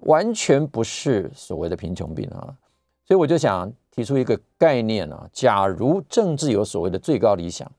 [0.00, 2.56] 完全不是所谓的贫穷病啊。
[3.04, 7.70] 所以我就想提出一个概念啊，假如政治有所谓的最高理想。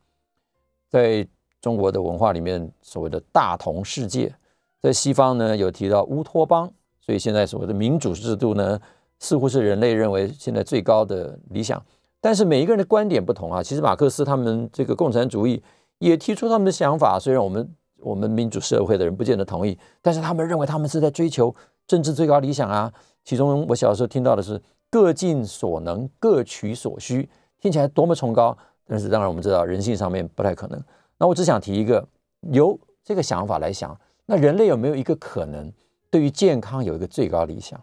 [0.89, 1.27] 在
[1.61, 4.33] 中国的文化里面，所谓的大同世界，
[4.81, 8.79] 在西方呢有提到乌托邦，所以现在所谓的民主制度呢，
[9.19, 11.79] 似乎是人类认为现在最高的理想。
[12.19, 15.61] 但是每一个人的观点不同啊，其实马克思他们这个共产主义
[15.99, 17.69] 也提出他们的想法，虽然我们
[18.01, 21.53] 我们民主社会的人不见得同意，但是他们认为他们是在追求
[21.87, 22.91] 政治最高理想啊。
[23.23, 28.57] 其中我小时候听到的是各尽所能，各取所需，听起来多么崇高。
[28.87, 30.83] 但是当然，我们知道人性上面不太可能。
[31.19, 32.07] 那我只想提一个，
[32.51, 35.71] 由这个想法来想，那人类有没有一个可能，
[36.09, 37.79] 对于健康有一个最高理想？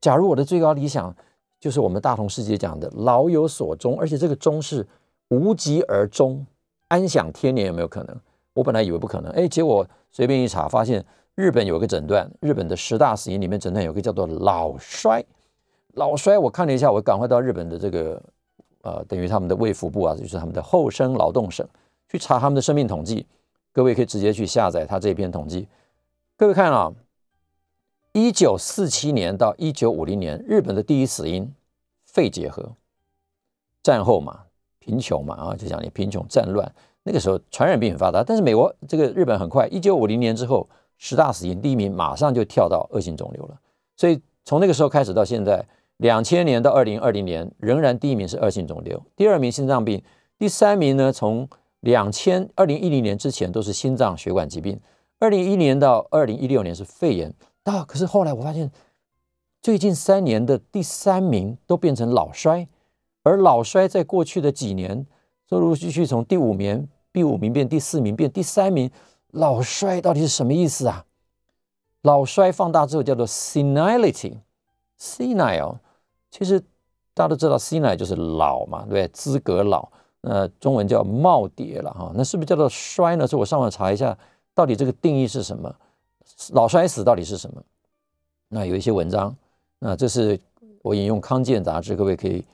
[0.00, 1.14] 假如我的最高理想
[1.60, 4.84] 就是我们大同世界讲的老有所终，而且这个终是
[5.28, 6.44] 无疾而终，
[6.88, 8.20] 安享天年，有没有可能？
[8.54, 15.24] 我本来以为不可能，哎，结果随便一查，发现日本有个诊断，日本的十大死因里面诊断有个叫做老衰。
[15.94, 18.22] 老衰，我看了一下，我赶快到日本的这个。
[18.82, 21.68] 呃，等于他们的卫福部啊，就是他们的后生劳动省
[22.08, 23.26] 去查他们的生命统计，
[23.72, 25.68] 各位可以直接去下载他这篇统计。
[26.34, 26.90] 各位看啊，
[28.12, 31.52] 一九四七年到一九五零年，日本的第一死因
[32.06, 32.74] 肺结核。
[33.82, 34.44] 战后嘛，
[34.78, 36.72] 贫穷嘛啊，就讲你贫穷战乱，
[37.04, 38.22] 那个时候传染病很发达。
[38.22, 43.58] 但是美国这个日本很快，一九五零年之后，十大死因第一名马上就跳到恶性肿瘤了。
[43.96, 45.66] 所以从那个时候开始到现在。
[46.00, 50.02] 两千年到二零二零年，仍然第一名是恶性肿瘤，第二名心脏病，
[50.38, 51.12] 第三名呢？
[51.12, 51.46] 从
[51.80, 54.80] 两千二零一零年之前都是心脏血管疾病，
[55.18, 57.34] 二零一年到二零一六年是肺炎。
[57.64, 58.70] 啊，可是后来我发现，
[59.60, 62.66] 最近三年的第三名都变成老衰，
[63.22, 65.06] 而老衰在过去的几年，
[65.50, 68.90] 陆陆续续从第五名、第五名变第四名，变第三名。
[69.32, 71.04] 老衰到底是什么意思啊？
[72.02, 75.76] 老衰放大之后叫做 senility，senile。
[76.30, 76.58] 其实
[77.14, 79.06] 大家都知道，senile 就是老嘛，对不对？
[79.08, 79.88] 资格老，
[80.22, 82.10] 呃，中文叫耄耋了哈。
[82.14, 83.26] 那是不是叫做衰呢？
[83.26, 84.16] 所以我上网查一下，
[84.54, 85.72] 到底这个定义是什么？
[86.52, 87.62] 老衰死到底是什么？
[88.48, 89.36] 那有一些文章，
[89.78, 90.40] 那这是
[90.82, 92.44] 我引用《康健》杂志，各位可以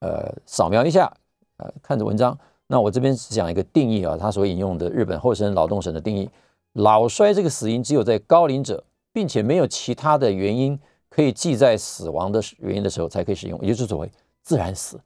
[0.00, 1.12] 呃扫描一下，
[1.56, 2.38] 呃看着文章。
[2.66, 6.28] 那我这边只讲一个定义啊，他所引用的日本厚生劳动省的定义：
[6.72, 10.78] 老衰这个死因只有在高龄者，并且没有其他的原因。
[11.10, 14.10] 可以记在死亡的原因的时候才可以使用，也就是所谓
[14.42, 15.00] 自然死。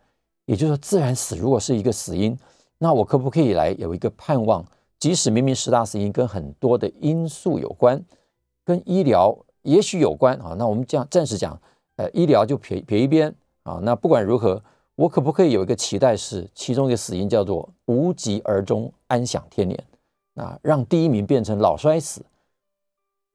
[0.46, 2.34] 也就是说，自然死如果是一个死因，
[2.78, 4.64] 那我可不可以来有一个盼望？
[4.98, 8.02] 即使明明十大死因跟很多的因素有关，
[8.64, 11.61] 跟医疗也许有关啊，那我们这样暂时讲，
[11.96, 13.34] 呃，医疗就撇撇一边
[13.64, 13.78] 啊。
[13.82, 14.64] 那不管如何，
[14.98, 19.80] 我可不可以有一个期待，是其中一个死因叫做无疾而终，安享天年？
[20.34, 22.20] 那让第一名变成老衰死，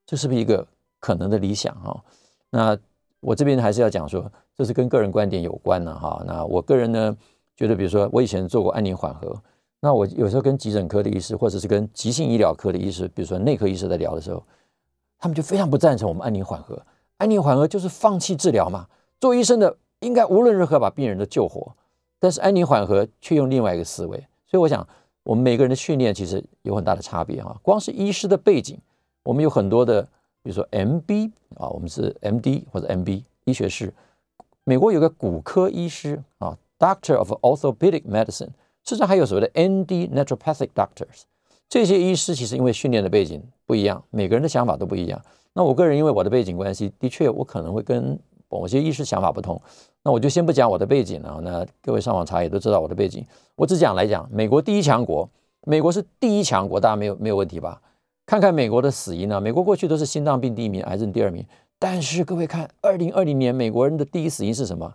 [0.06, 0.68] 这是不是一个
[1.00, 2.04] 可能的理想啊？
[2.50, 2.78] 那
[3.22, 6.22] 我这边还是要讲说，这是跟个人观点有关的哈。
[6.28, 7.18] 那我个人呢，
[7.56, 9.34] 觉得比如说我以前做过安宁缓和。
[9.80, 14.44] 那我有时候跟急诊科的医师，或者是跟急性医疗科的医师，比如说内科医师在聊的时候，
[15.18, 16.82] 他们就非常不赞成我们安宁缓和。
[17.20, 18.86] 安宁缓和就是放弃治疗嘛。
[19.22, 21.74] 做医生的应该无论如何把病人的救活，
[22.20, 24.18] 但是安宁缓和却用另外一个思维。
[24.46, 24.88] 所以我想，
[25.24, 27.58] 我们每个人的训练其实有很大的差别啊。
[27.62, 28.78] 光是医师的背景，
[29.24, 30.04] 我们有很多的，
[30.44, 33.94] 比如说 MB 啊，我们是 MD 或者 MB 医学士。
[34.64, 38.50] 美国有个骨科医师啊，Doctor of Orthopedic Medicine。
[38.86, 41.22] 甚至还有所谓的 ND Naturopathic Doctors，
[41.70, 45.22] 这些医师其实因为训练的背景不一样，每个人的想法都不一样。
[45.54, 48.20] 那我个人因为我的背景关系，的确我可能会跟
[48.60, 49.62] 某些医师想法不同。
[50.04, 51.40] 那我就先不讲我的背景了。
[51.42, 53.26] 那各位上网查也都知道我的背景。
[53.56, 55.30] 我只讲来讲，美国第一强国，
[55.66, 57.82] 美国是第一强国，大家没有没有问题吧？
[58.26, 61.46] 看看美国的死因啊，美国过去都是心脏病第一名，癌症第二名。
[61.80, 64.94] 但是各位看，二零二零年美国人的第一死因是什么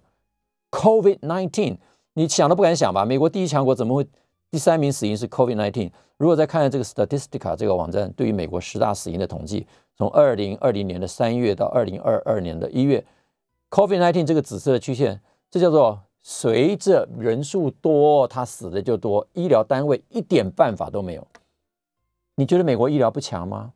[0.71, 1.77] ？Covid nineteen。
[2.14, 3.05] 你想都不敢想吧？
[3.05, 4.05] 美国第一强国怎么会
[4.51, 5.90] 第三名死因是 COVID nineteen？
[6.16, 9.64] 如果再看看这个 Statistica 这个网站对于美国十大死因的统计，
[9.97, 13.05] 从二零二零年的三月到二零二二年的一月
[13.70, 21.26] ，COVID-19 这个紫色的曲线，这叫做随着人数多，它死的就多，医疗单位一点办法都没有。
[22.35, 23.72] 你觉得美国医疗不强吗？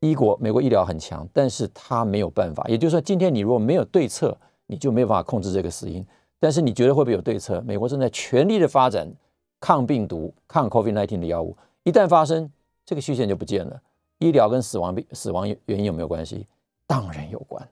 [0.00, 2.64] 医国美国医疗很强，但是它没有办法。
[2.68, 6.06] 也就是说，今天你如果没有对策，你就没有办法控制这个死因。
[6.40, 7.60] 但是你觉得会不会有对策？
[7.62, 9.12] 美国正在全力的发展
[9.58, 12.48] 抗病毒、抗 COVID-19 的药物，一旦发生，
[12.86, 13.82] 这个曲线就不见了。
[14.18, 16.46] 医疗跟死亡病、死亡原因有没有关系？
[16.86, 17.68] 当然有关。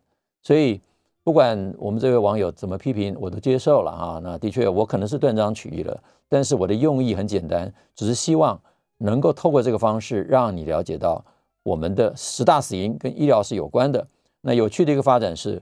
[0.47, 0.81] 所以
[1.25, 4.21] 不管我们这位网友怎么批评，我都接受了哈。
[4.23, 8.57] 那的确，我可能是断章取义了，但是我的用意很简单，只是希望
[8.99, 11.25] 能够透过这个方式，让你了解到
[11.65, 14.07] 我们的十大死因跟医疗是有关的。
[14.43, 15.61] 那有趣的一个发展是。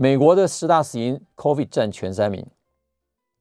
[0.00, 2.46] 美国的十大死因，COVID 占前三名，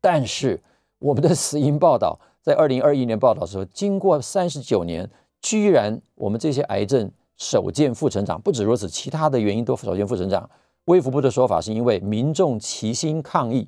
[0.02, 0.60] 但是
[0.98, 5.08] 我们的死因报道在二零二一年报道的时候，经过三十九年，
[5.40, 8.42] 居然我们这些癌症首见负成长。
[8.42, 10.50] 不止如此，其他的原因都首见负成长。
[10.88, 13.68] 卫福部的说法是因为民众齐心抗疫，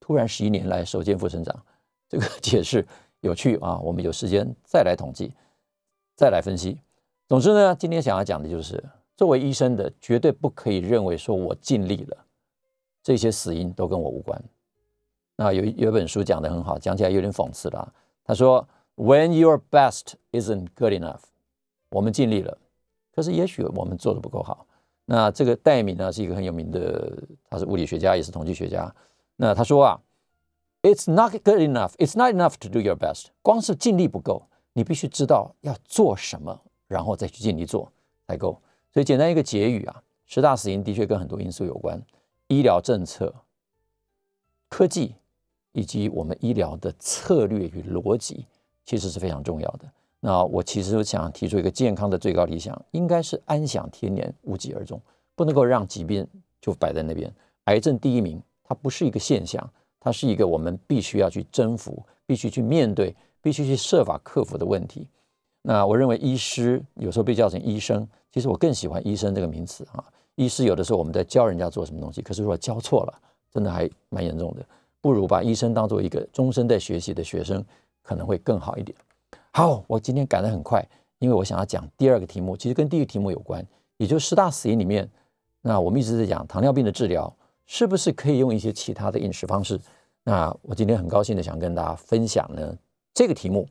[0.00, 1.54] 突然十一年来首见负成长。
[2.08, 2.86] 这个解释
[3.20, 5.32] 有趣啊，我们有时间再来统计，
[6.14, 6.78] 再来分析。
[7.28, 8.82] 总之呢，今天想要讲的就是。
[9.16, 12.26] 作为医生的，绝对不可以认为说我尽力了，
[13.02, 14.38] 这些死因都跟我无关。
[15.36, 17.94] 那有有本书讲的很好，讲起来有点讽刺了。
[18.22, 21.22] 他说：“When your best isn't good enough，
[21.88, 22.58] 我们尽力了，
[23.14, 24.66] 可是也许我们做的不够好。”
[25.08, 27.16] 那这个戴敏呢，是一个很有名的，
[27.48, 28.94] 他是物理学家，也是统计学家。
[29.36, 30.00] 那他说啊
[30.82, 31.92] ：“It's not good enough.
[31.98, 33.26] It's not enough to do your best。
[33.40, 37.92] 光是尽力不够，你必须知道要做什么，然后再去尽力做
[38.26, 38.60] 才够。”
[38.92, 42.02] 所以简单一个结语啊，十大死因的确跟很多因素有关，
[42.48, 43.32] 医疗政策、
[44.68, 45.14] 科技
[45.72, 48.46] 以及我们医疗的策略与逻辑，
[48.84, 49.92] 其实是非常重要的。
[50.20, 55.00] 那我其实想提出一个健康的最高理想，应该是安享天年，无疾而终，
[55.34, 56.26] 不能够让疾病
[56.60, 57.32] 就摆在那边。
[57.64, 65.08] 癌症第一名，它不是一个现象，它是一个我们必须要去征服、必须去面对、必须去设法克服的问题。
[65.62, 68.08] 那我认为医师有时候被叫成医生。
[68.32, 74.66] 其实我更喜欢医生这个名词啊，医师有的时候我们在教人家做什么东西，可是如果教错了，真的还蛮严重的。
[75.00, 77.64] 不如把医生当做一个终身在学习的学生，
[78.02, 78.96] 可能会更好一点。
[79.56, 80.86] 好，我今天赶得很快，
[81.18, 83.66] 因为我想要讲第二个题目，其实跟第一个题目有关，
[83.96, 85.10] 也就是十大死因里面。
[85.62, 87.34] 那我们一直在讲糖尿病的治疗，
[87.64, 89.80] 是不是可以用一些其他的饮食方式？
[90.24, 92.76] 那我今天很高兴的想跟大家分享呢
[93.14, 93.66] 这个题目，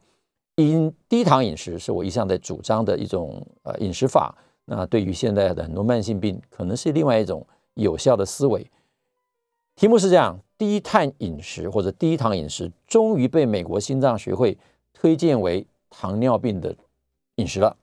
[0.55, 4.35] 因低糖饮食是我一向在主张的一种呃饮食法。
[4.65, 8.65] 那对于现在的很多慢性病，可能是另外一种有效的思维。
[9.75, 14.57] 题目是这样：低碳饮食或者低糖饮食，终于被美国心脏学会
[14.91, 15.63] 推荐为
[15.97, 16.75] 糖尿病的
[17.35, 17.75] 饮食了。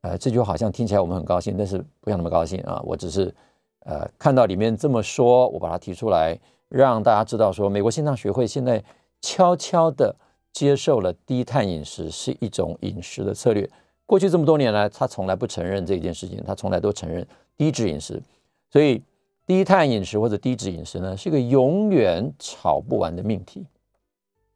[0.00, 2.80] 呃，这句话好像听起来我们很高兴，但是不要那么高兴啊！
[2.84, 3.32] 我只是
[3.80, 8.82] 呃看到里面这么说，我把它提出来，让大家知道说，美国心脏学会现在
[9.20, 10.14] 悄悄的
[10.52, 13.68] 接受了低碳饮食是一种饮食的策略。
[14.06, 17.26] 过去这么多年来，他从来不承认这件事情，他从来都承认
[17.56, 18.22] 低脂饮食，
[18.70, 19.02] 所以
[19.46, 23.66] 低碳饮食或者低脂饮食呢，是一个永远吵不完的命题。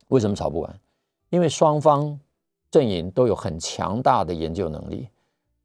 [0.08, 0.80] 为什么吵不完？
[1.30, 2.18] 因为双方
[2.72, 5.06] 阵营都有很强大的研究能力，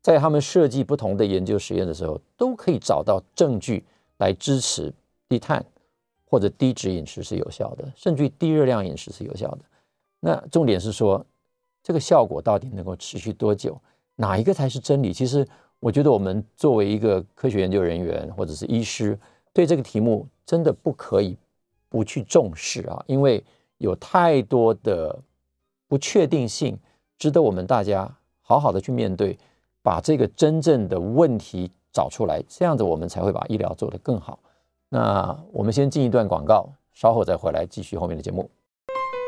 [0.02, 3.86] 在他们设计不同的研究实验的时候，都可以找到证据
[4.18, 4.94] 来支持
[5.30, 5.66] 低碳
[6.26, 9.60] 或者低脂饮食是有效的，甚至于低热量饮食是有效的。
[10.20, 11.26] 那重点是说，
[11.82, 13.80] 这个效果到底能够持续多久？
[14.18, 15.14] 哪一个才是真理？
[15.14, 15.48] 其实，
[15.80, 19.18] 我觉得我们作为一个科学研究人员或者是医师，
[19.54, 21.38] 对这个题目真的不可以
[21.88, 23.42] 不去重视啊，因为
[23.78, 25.18] 有太多的。
[25.90, 26.78] 不确定性
[27.20, 28.08] 值得我们大家
[28.44, 29.36] 好好的去面对，
[29.82, 34.38] 把这个真正的问题找出来，这样子我们才会把医疗做得更好。
[34.90, 38.48] 那我们先进一段广告，稍后再回来继续后面的节目。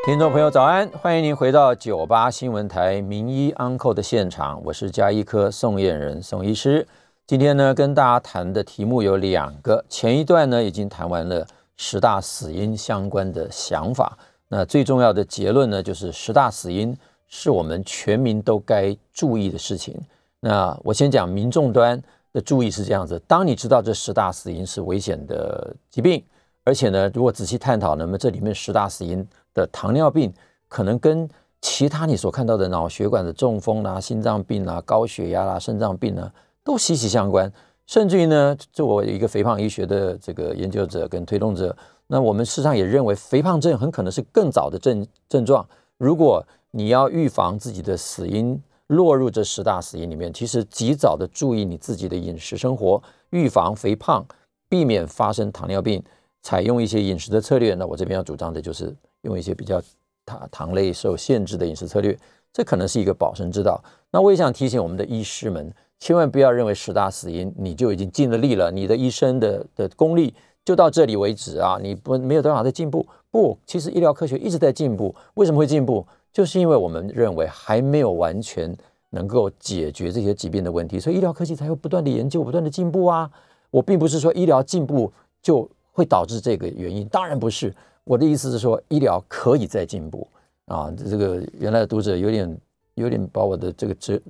[0.06, 6.86] 听众朋友早安，欢迎您回到九八新闻台名医 Uncle 的现场，我是加医科宋燕人宋医师。
[7.26, 11.44] 今天呢，跟大家谈的题目有两个，前一段呢已经谈完了
[11.76, 14.16] 十大死因相关的想法。
[14.46, 16.96] 那最重要的结论呢，就是十大死因
[17.30, 19.98] 是我们全民都该注意的事情。
[20.40, 22.00] 那我先讲民众端
[22.32, 26.22] 的注意是这样子：当你知道这十大死因是危险的疾病，
[26.64, 30.32] 而且呢，如果仔细探讨，那么这里面十大死因的糖尿病，
[30.68, 31.28] 可能跟
[31.60, 36.30] 其他你所看到的脑血管的中风啦、心脏病啦、高血压啦、肾脏病呢，
[36.64, 37.50] 都息息相关。
[37.86, 41.76] 甚至于呢，作为一个肥胖医学的这个研究者跟推动者。
[42.06, 45.66] 那我们事实上也认为，肥胖症很可能是更早的症症状。
[45.98, 54.24] 如果你要预防自己的死因落入这十大死因里面，其实及早的注意你自己的饮食生活，预防肥胖，
[54.68, 56.02] 避免发生糖尿病，
[56.42, 57.74] 采用一些饮食的策略。
[57.74, 59.80] 那我这边要主张的就是用一些比较
[60.24, 62.18] 糖糖类受限制的饮食策略，
[62.52, 63.82] 这可能是一个保身之道。
[64.10, 70.34] 那我也想提醒我们的医师们，千万不要认为十大死因你就已经尽了力了，你的医生的的功力。
[70.62, 71.78] 就到这里为止啊！
[71.82, 73.04] 你不没有多少的进步。
[73.30, 75.12] 不，其实医疗科学一直在进步。
[75.34, 76.06] 为什么会进步？
[76.32, 78.76] 就是因为我们认为还没有完全
[79.10, 83.30] 能够解决这些疾病的问题，所以医疗科技才会不断的研究、不断的进步啊！
[83.70, 85.12] 我并不是说医疗进步
[85.42, 87.74] 就会导致这个原因，当然不是。
[88.04, 90.26] 我的意思是说，医疗可以再进步
[90.66, 90.92] 啊！
[90.96, 92.58] 这个原来的读者有点
[92.94, 94.20] 有点把我的这个这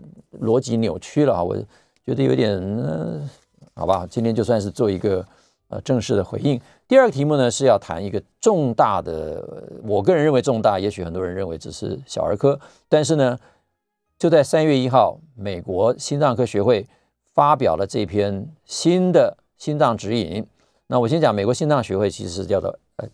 [0.41, 1.43] 逻辑扭曲了啊！
[1.43, 1.57] 我
[2.05, 3.29] 觉得有点嗯，
[3.75, 5.25] 好吧，今天就算是做一个。
[5.71, 6.61] 呃，正式的回应。
[6.89, 9.43] 第二个题目呢，是要谈一个重大的，
[9.85, 12.59] 我个人认为重大，也许很多人认为只是小儿科。
[12.89, 13.39] 但是呢，
[14.19, 16.89] 就在三月一号，美国心脏科学会
[17.33, 20.45] 发表了这篇新的心脏指引。
[20.89, 23.09] 那我先讲，美国心脏学会其实叫做呃，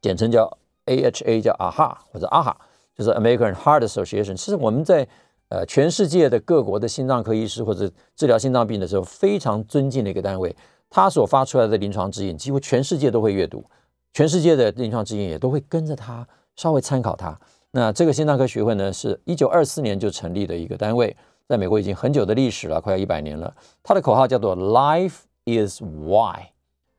[0.00, 2.54] 简称叫 AHA，叫 AHA 或者 AHA，
[2.96, 4.34] 就是 American Heart Association。
[4.34, 5.06] 其实我们在
[5.48, 10.56] 呃全世界的各国的心脏科医师或者治疗心脏病的时候，非常尊敬的一个单位。
[10.90, 13.64] 他所发出来的临床指引，几乎全世界都会阅读，
[14.12, 16.26] 全世界的临床指引也都会跟着他
[16.56, 17.38] 稍微参考他。
[17.70, 21.16] 那这个心脏科学会呢，是一九二四年就成立的一个单位，
[21.46, 23.54] 在美国已经很久的历史了，快要一百年了。
[23.84, 26.50] 它的口号叫做 “Life is Why”。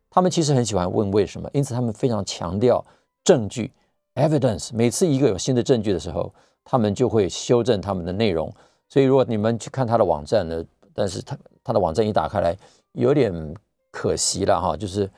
[0.10, 2.86] 他们其实很喜欢问为什么，因此他们非常强调
[3.26, 3.74] 证据
[4.16, 4.70] （evidence）。
[4.74, 6.34] 每次一个有新的证据的时候，
[6.64, 8.50] 他们就会修正他们的内容。
[8.88, 10.64] 所以如果你们去看他的网站呢，
[10.94, 12.56] 但是他他的网站一打开来，
[12.94, 13.54] 有点。
[13.92, 15.12] 可惜了哈，就是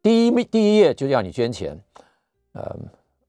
[0.00, 1.76] 第一第一页就要你捐钱，
[2.52, 2.76] 呃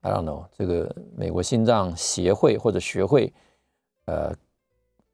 [0.01, 3.33] ，I don't know，这个美国心脏协会或者学会，
[4.05, 4.31] 呃，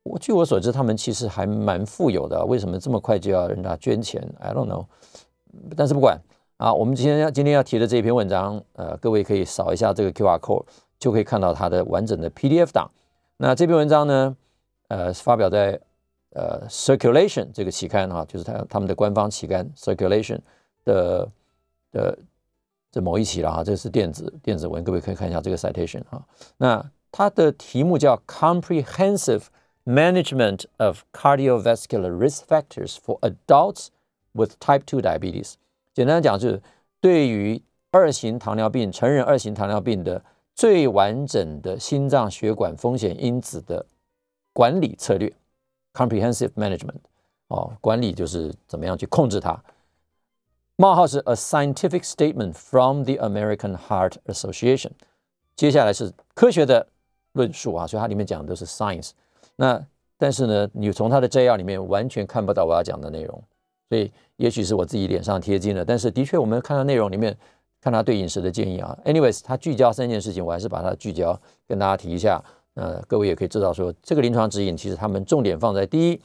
[0.03, 4.85] 我据我所知，他们其实还蛮富有的，为什么这么快就要人家捐钱？I don't know，
[5.77, 6.19] 但是不管
[6.57, 10.65] 啊，我们今天要今天要提的这一篇文章，呃，各位可以扫一下这个 QR code，
[10.99, 12.91] 就可以看到它的完整的 PDF 档。
[13.37, 14.35] 那这篇文章呢，
[14.89, 15.79] 呃，发表在。
[16.31, 20.39] 呃，Circulation 这个期刊哈，就是他他们的官方期刊 Circulation
[20.85, 21.27] 的
[21.91, 22.17] 的
[22.91, 26.23] 这某一期了哈，这是电子电子文，各位可以看一下这个 citation 哈。
[26.57, 29.45] 那它的题目叫 Comprehensive
[29.85, 33.87] Management of Cardiovascular Risk Factors for Adults
[34.33, 35.53] with Type 2 Diabetes。
[35.93, 36.61] 简单讲就是
[37.01, 37.61] 对于
[37.91, 40.23] 二型糖尿病成人二型糖尿病的
[40.53, 43.87] 最完整的心脏血管风险因子的
[44.53, 45.33] 管理策略。
[45.93, 46.99] Comprehensive management，
[47.47, 49.61] 哦，管理就是怎么样去控制它。
[50.75, 54.91] 冒号是 a scientific statement from the American Heart Association。
[55.55, 56.87] 接下来是科学的
[57.33, 59.11] 论述啊，所以它里面讲的都是 science。
[59.57, 59.83] 那
[60.17, 63.43] 但是呢，你从它的摘要里面完全看不到我要讲的内容，
[63.89, 65.83] 所以也许是我自己脸上贴金了。
[65.83, 67.37] 但是的确，我们看到内容里面，
[67.81, 68.97] 看他对饮食的建议啊。
[69.03, 71.37] Anyways，他聚焦三件事情，我还是把它聚焦
[71.67, 72.41] 跟大家提一下。
[72.79, 76.21] 呃，各位也可以知道说，这个临床指引其实他们重点放在第一，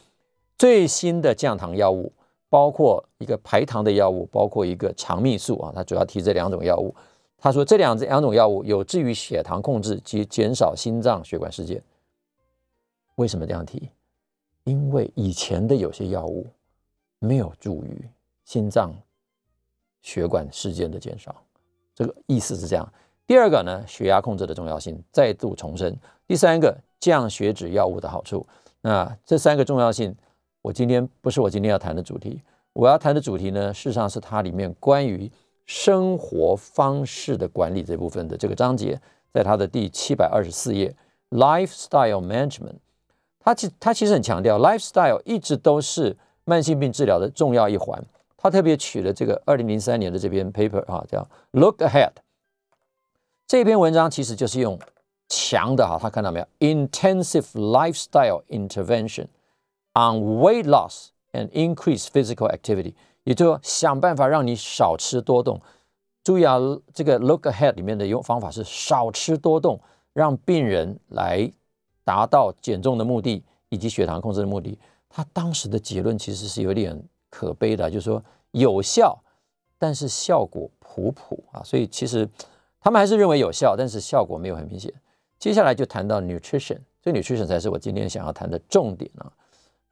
[0.56, 2.12] 最新的降糖药物，
[2.48, 6.94] 包括一个排糖的药物，包括一个肠泌素啊，它主要提这两种药物，
[7.38, 11.82] 他说这两这两种药物有助于血糖控制及减少心脏血管事件。
[13.16, 13.90] 为什么这样提？
[14.62, 16.46] 因为以前的有些药物
[17.18, 18.08] 没有助于
[18.44, 18.94] 心脏
[20.02, 21.34] 血管事件的减少，
[21.96, 22.92] 这个意思是这样。
[23.26, 25.98] 第二个呢，血压控制的重要性再度重申。
[26.26, 28.46] 第三个，降血脂药物的好处。
[28.80, 30.14] 那这三个重要性，
[30.62, 32.40] 我今天不是我今天要谈的主题。
[32.72, 35.30] 我要谈的主题呢，事实上是它里面关于
[35.66, 39.00] 生活方式的管理这部分的这个章节，
[39.32, 40.94] 在它的第七百二十四页
[41.30, 42.76] ，lifestyle management。
[43.38, 48.02] 它其它其实很强调，lifestyle 一直都是慢性病治疗的重要一环。
[48.36, 52.12] 他特别取了这个二零零三年的这篇 paper 啊，叫 Look Ahead。
[53.46, 54.78] 这篇文章其实就是用
[55.28, 59.26] 强的哈，他看到没有？Intensive lifestyle intervention
[59.94, 62.94] on weight loss and increase physical activity，
[63.24, 65.60] 也就想办法让你少吃多动。
[66.22, 66.58] 注意啊，
[66.92, 69.80] 这个 Look Ahead 里面的用方法是少吃多动，
[70.12, 71.50] 让病人来
[72.04, 74.78] 达到减重的目的以及血糖控制的目的。
[75.08, 77.02] 他当时的结论其实是有点。
[77.36, 78.22] 可悲的，就是说
[78.52, 79.18] 有效，
[79.76, 82.30] 但是效果普普啊，所以其实
[82.80, 84.94] 他们还是认为有效，但是效果没有很明显。
[85.38, 89.30] 接下来就谈到 nutrition，这 nutrition 才是我今天想要谈的重点啊。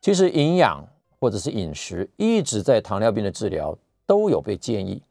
[0.01, 0.85] 其实营养
[1.21, 3.77] 或者是饮食一直在糖尿病的治疗
[4.07, 5.03] 都有被建议。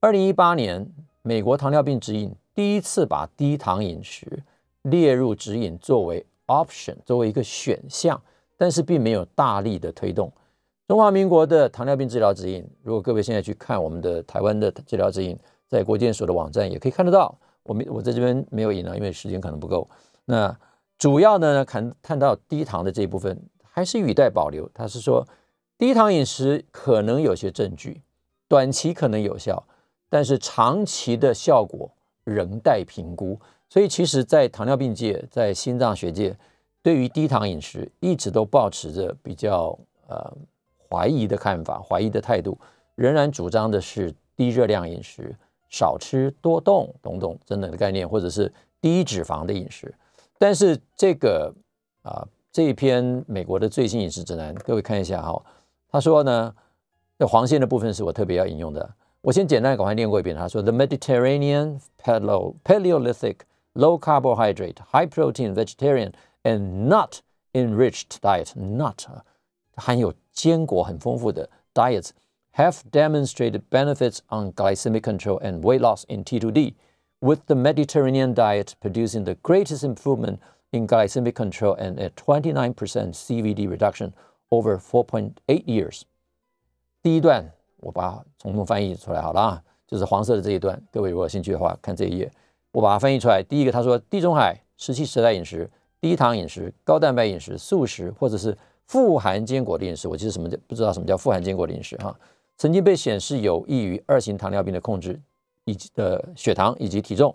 [0.00, 0.90] 二零一八年，
[1.22, 4.42] 美国糖尿病指引第一次把低糖饮食
[4.82, 8.20] 列入指引作为 option，作为一个选项，
[8.56, 10.32] 但是并没有大力的推动。
[10.88, 17.36] 中华民国的糖尿病治疗指引，如果各位现在去看我们的台湾的治疗指引，在国健所的网站也可以看得到。
[17.70, 19.88] 我们我在这边没有引啊，因为时间可能不够。
[20.24, 20.58] 那
[20.98, 24.68] 主要呢，看看到低糖的这一部分还是语带保留。
[24.74, 25.24] 他是说，
[25.78, 28.02] 低糖饮食可能有些证据，
[28.48, 29.62] 短期可能有效，
[30.08, 31.88] 但是长期的效果
[32.24, 33.38] 仍待评估。
[33.68, 36.36] 所以，其实，在糖尿病界，在心脏学界，
[36.82, 40.36] 对于低糖饮食一直都保持着比较呃。
[40.92, 42.58] 怀疑的看法，怀疑的态度，
[42.96, 45.32] 仍然主张的是低热量饮食，
[45.70, 49.94] 少吃多动，等等等等的概念，或者是低脂肪的饮食。
[50.36, 51.54] 但是这个
[52.02, 55.42] 啊，这一篇美国的最新饮食指南，各位看一下哈，
[55.88, 56.54] 他说呢，
[57.18, 58.94] 这黄线的部分是我特别要引用的。
[59.22, 60.34] 我先简单赶快念过一遍。
[60.34, 63.36] 他说，The Mediterranean Paleo Paleolithic
[63.74, 66.12] Low Carbohydrate High Protein Vegetarian
[66.42, 67.18] and Nut
[67.52, 69.04] Enriched Diet，Nut
[69.76, 72.10] 含有坚果很丰富的 diets
[72.57, 76.73] have demonstrated benefits on glycemic control and weight loss in T2D,
[77.19, 80.39] with the Mediterranean diet producing the greatest improvement
[80.71, 84.13] in glycemic control and a 29% CVD reduction
[84.51, 85.33] over 4.8
[85.65, 86.03] years.
[87.01, 90.81] 第一段我把从中翻译出来好了啊，就是黄色的这一段。
[90.91, 92.31] 各位如果有兴趣的话，看这一页，
[92.71, 93.43] 我把它翻译出来。
[93.43, 95.69] 第一个，他说地中海石器时代饮食、
[95.99, 102.17] 低糖饮食、高蛋白饮食、素食，或者是富含坚果的饮食，我其实什么叫不知道什么叫富含坚果的饮食哈，
[102.60, 105.18] 曾经被显示有益于二型糖尿病的控制
[105.64, 107.34] 以及的血糖以及体重。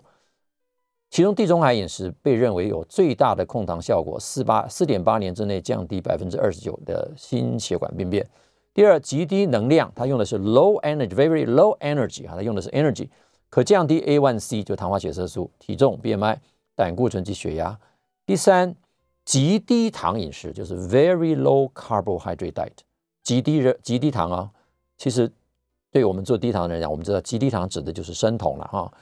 [1.10, 8.24] 其中地中海饮食被认为有最大的控糖效果，四八四点八年之内降低百分之二十九的心血管病变。
[8.72, 13.08] 第二，极低能量，它用的是 low energy，very low energy 啊，它用的是 energy，
[13.50, 16.36] 可降低 A1C 就糖化血色素、体重、BMI、
[16.76, 17.76] 胆固醇及血压。
[18.24, 18.76] 第三。
[19.24, 22.70] 极低糖饮食就是 very low carbohydrate diet，
[23.24, 24.52] 极低热极低糖啊。
[24.96, 25.30] 其实
[25.90, 28.92] 对我们做低糖的人讲，我们知道极低糖指的就是生酮了哈。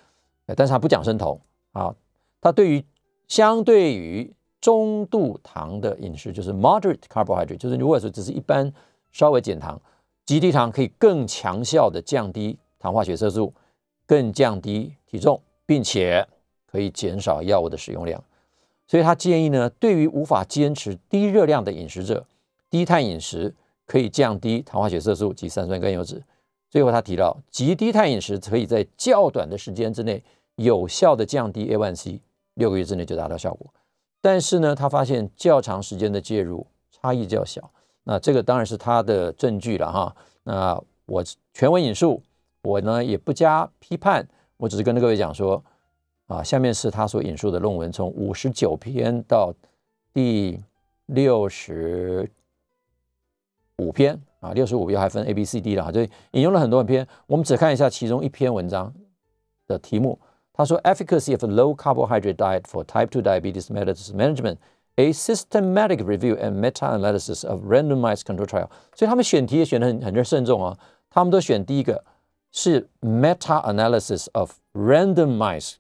[0.57, 1.41] 但是它不讲生酮
[1.73, 1.95] 啊，
[2.41, 2.85] 它对于
[3.29, 8.73] 相对于中度糖的饮食就是 moderate carbohydrate，就是如果说只是一般
[9.13, 9.81] 稍微减糖，
[10.27, 13.53] 极低糖可以更强效的降低糖化血色素，
[14.07, 16.27] 更降低体重，并且
[16.67, 18.23] 可以减少药物的使用量。
[18.87, 22.27] 所以他建议呢，对于无法坚持低热量的饮食者，
[22.69, 23.55] 低碳饮食
[23.87, 26.23] 可以降低糖化血色素及三酸甘油脂。
[26.71, 30.23] 最后他提到，极低碳饮食可以在较短的时间之内
[30.57, 32.21] 有效的降低 A1C，
[32.55, 33.73] 六个月之内就达到效果。
[34.21, 37.71] 但是呢，他发现较长时间的介入差异较小。
[38.05, 40.17] 那这个当然是他的证据了哈。
[40.43, 42.23] 那我全文引述，
[42.63, 44.27] 我呢也不加批判，
[44.57, 45.63] 我只是跟各位讲说。
[46.27, 49.53] 啊，下面是他所引述的论文，从五十九篇到
[50.15, 50.59] 第
[51.05, 52.27] 六十
[53.79, 56.01] 五篇啊，六十五篇还分 A、B、C、D 了，就
[56.33, 57.07] 引用了很多篇。
[57.27, 58.93] 我们只看一下其中一篇文章
[59.67, 60.19] 的题目。
[60.53, 64.59] 他说：“Efficacy of a low carbohydrate diet for type two diabetes methods management:
[64.95, 70.79] a systematic review and meta-analysis of randomized control trial。”所以他们选题也选的很很慎重啊，
[71.11, 72.05] 他们都选第一个
[72.53, 75.75] 是 meta analysis of randomized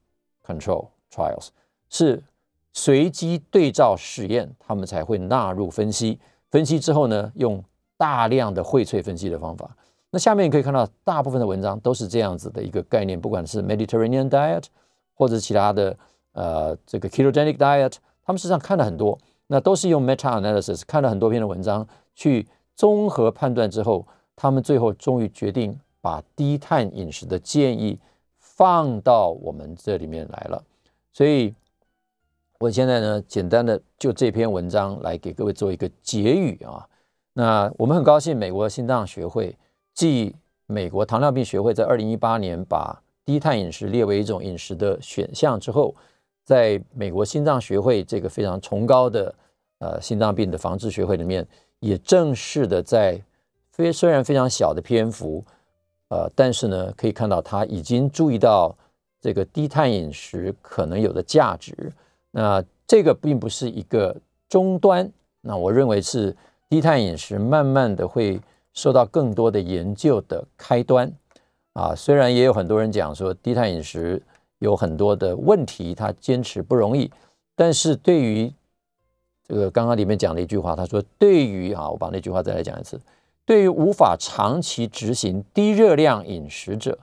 [0.44, 1.50] control trials，
[1.88, 2.24] 是
[2.72, 6.18] 随机对照试验，他们才会纳入分析。
[6.50, 7.62] 分析之后呢，用
[8.04, 9.74] 大量的荟萃分析的方法。
[10.10, 14.64] 那下面你可以看到，大部分的文章都是这样子的一个概念，不管是 Mediterranean diet
[15.14, 15.96] 或者其他的
[16.32, 22.46] 呃这个 ketogenic diet，他们实际上看了很多，那都是用 meta analysis 看了很多篇的文章去
[22.76, 27.98] 综合判断之后，他们最后终于决定把低碳饮食的建议
[28.38, 30.62] 放到我们这里面来了。
[31.10, 31.54] 所以。
[32.60, 36.86] 我现在呢，简单的就这篇文章来给各位做一个结语啊。
[37.36, 39.56] 那我们很高兴，美国心脏学会
[39.92, 40.34] 继
[40.66, 45.94] 美国糖尿病学会在二零一八年把低碳饮食列为一种饮食的选项之后，
[46.44, 49.34] 在美国心脏学会这个非常崇高的
[49.80, 51.44] 呃心脏病的防治学会里面，
[51.80, 53.20] 也正式的在
[53.72, 55.44] 非虽然非常小的篇幅，
[56.10, 58.72] 呃，但是呢，可以看到他已经注意到
[59.20, 61.92] 这个低碳饮食可能有的价值。
[62.30, 64.16] 那这个并不是一个
[64.48, 65.10] 终端，
[65.40, 66.36] 那我认为是
[66.68, 68.40] 低碳饮食慢慢的会
[68.72, 71.12] 受到更多的研究的开端
[71.72, 71.94] 啊。
[71.94, 74.22] 虽然也有很多人讲说低碳饮食
[74.58, 77.10] 有很多的问题，他坚持不容易，
[77.54, 78.52] 但是对于
[79.46, 82.98] 这个刚刚里面讲的一句话，他说对于啊，我把那句话再来讲一次，
[83.44, 86.98] 对于无法长期执行低热量饮食者，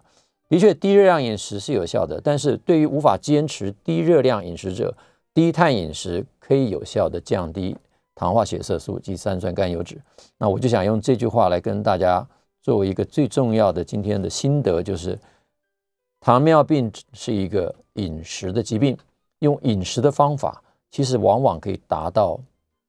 [0.50, 4.96] 的确低热量饮食是有效的，但是对于无法坚持低热量饮食者，
[5.36, 7.78] 低碳饮食可以有效的降低
[8.22, 10.00] 糖化血色素及三酸甘油脂。
[10.38, 12.24] 那我就想用这句话来跟大家
[12.62, 15.18] 作为一个最重要的今天的心得，就是
[16.20, 18.96] 糖尿病是一个饮食的疾病，
[19.40, 20.62] 用饮食的方法
[20.92, 22.40] 其实往往可以达到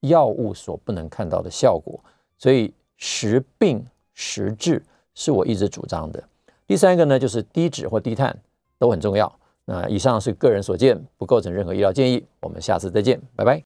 [0.01, 1.99] 药物所不能看到的效果。
[2.37, 6.23] 所以食病食治是我一直主张的。
[6.67, 8.39] 第三个呢，就是低脂或低碳
[8.79, 9.35] 都很重要。
[9.65, 12.23] 那以上是个人所见，不构成任何医疗建议。
[12.41, 13.59] 我们下次再见，拜拜。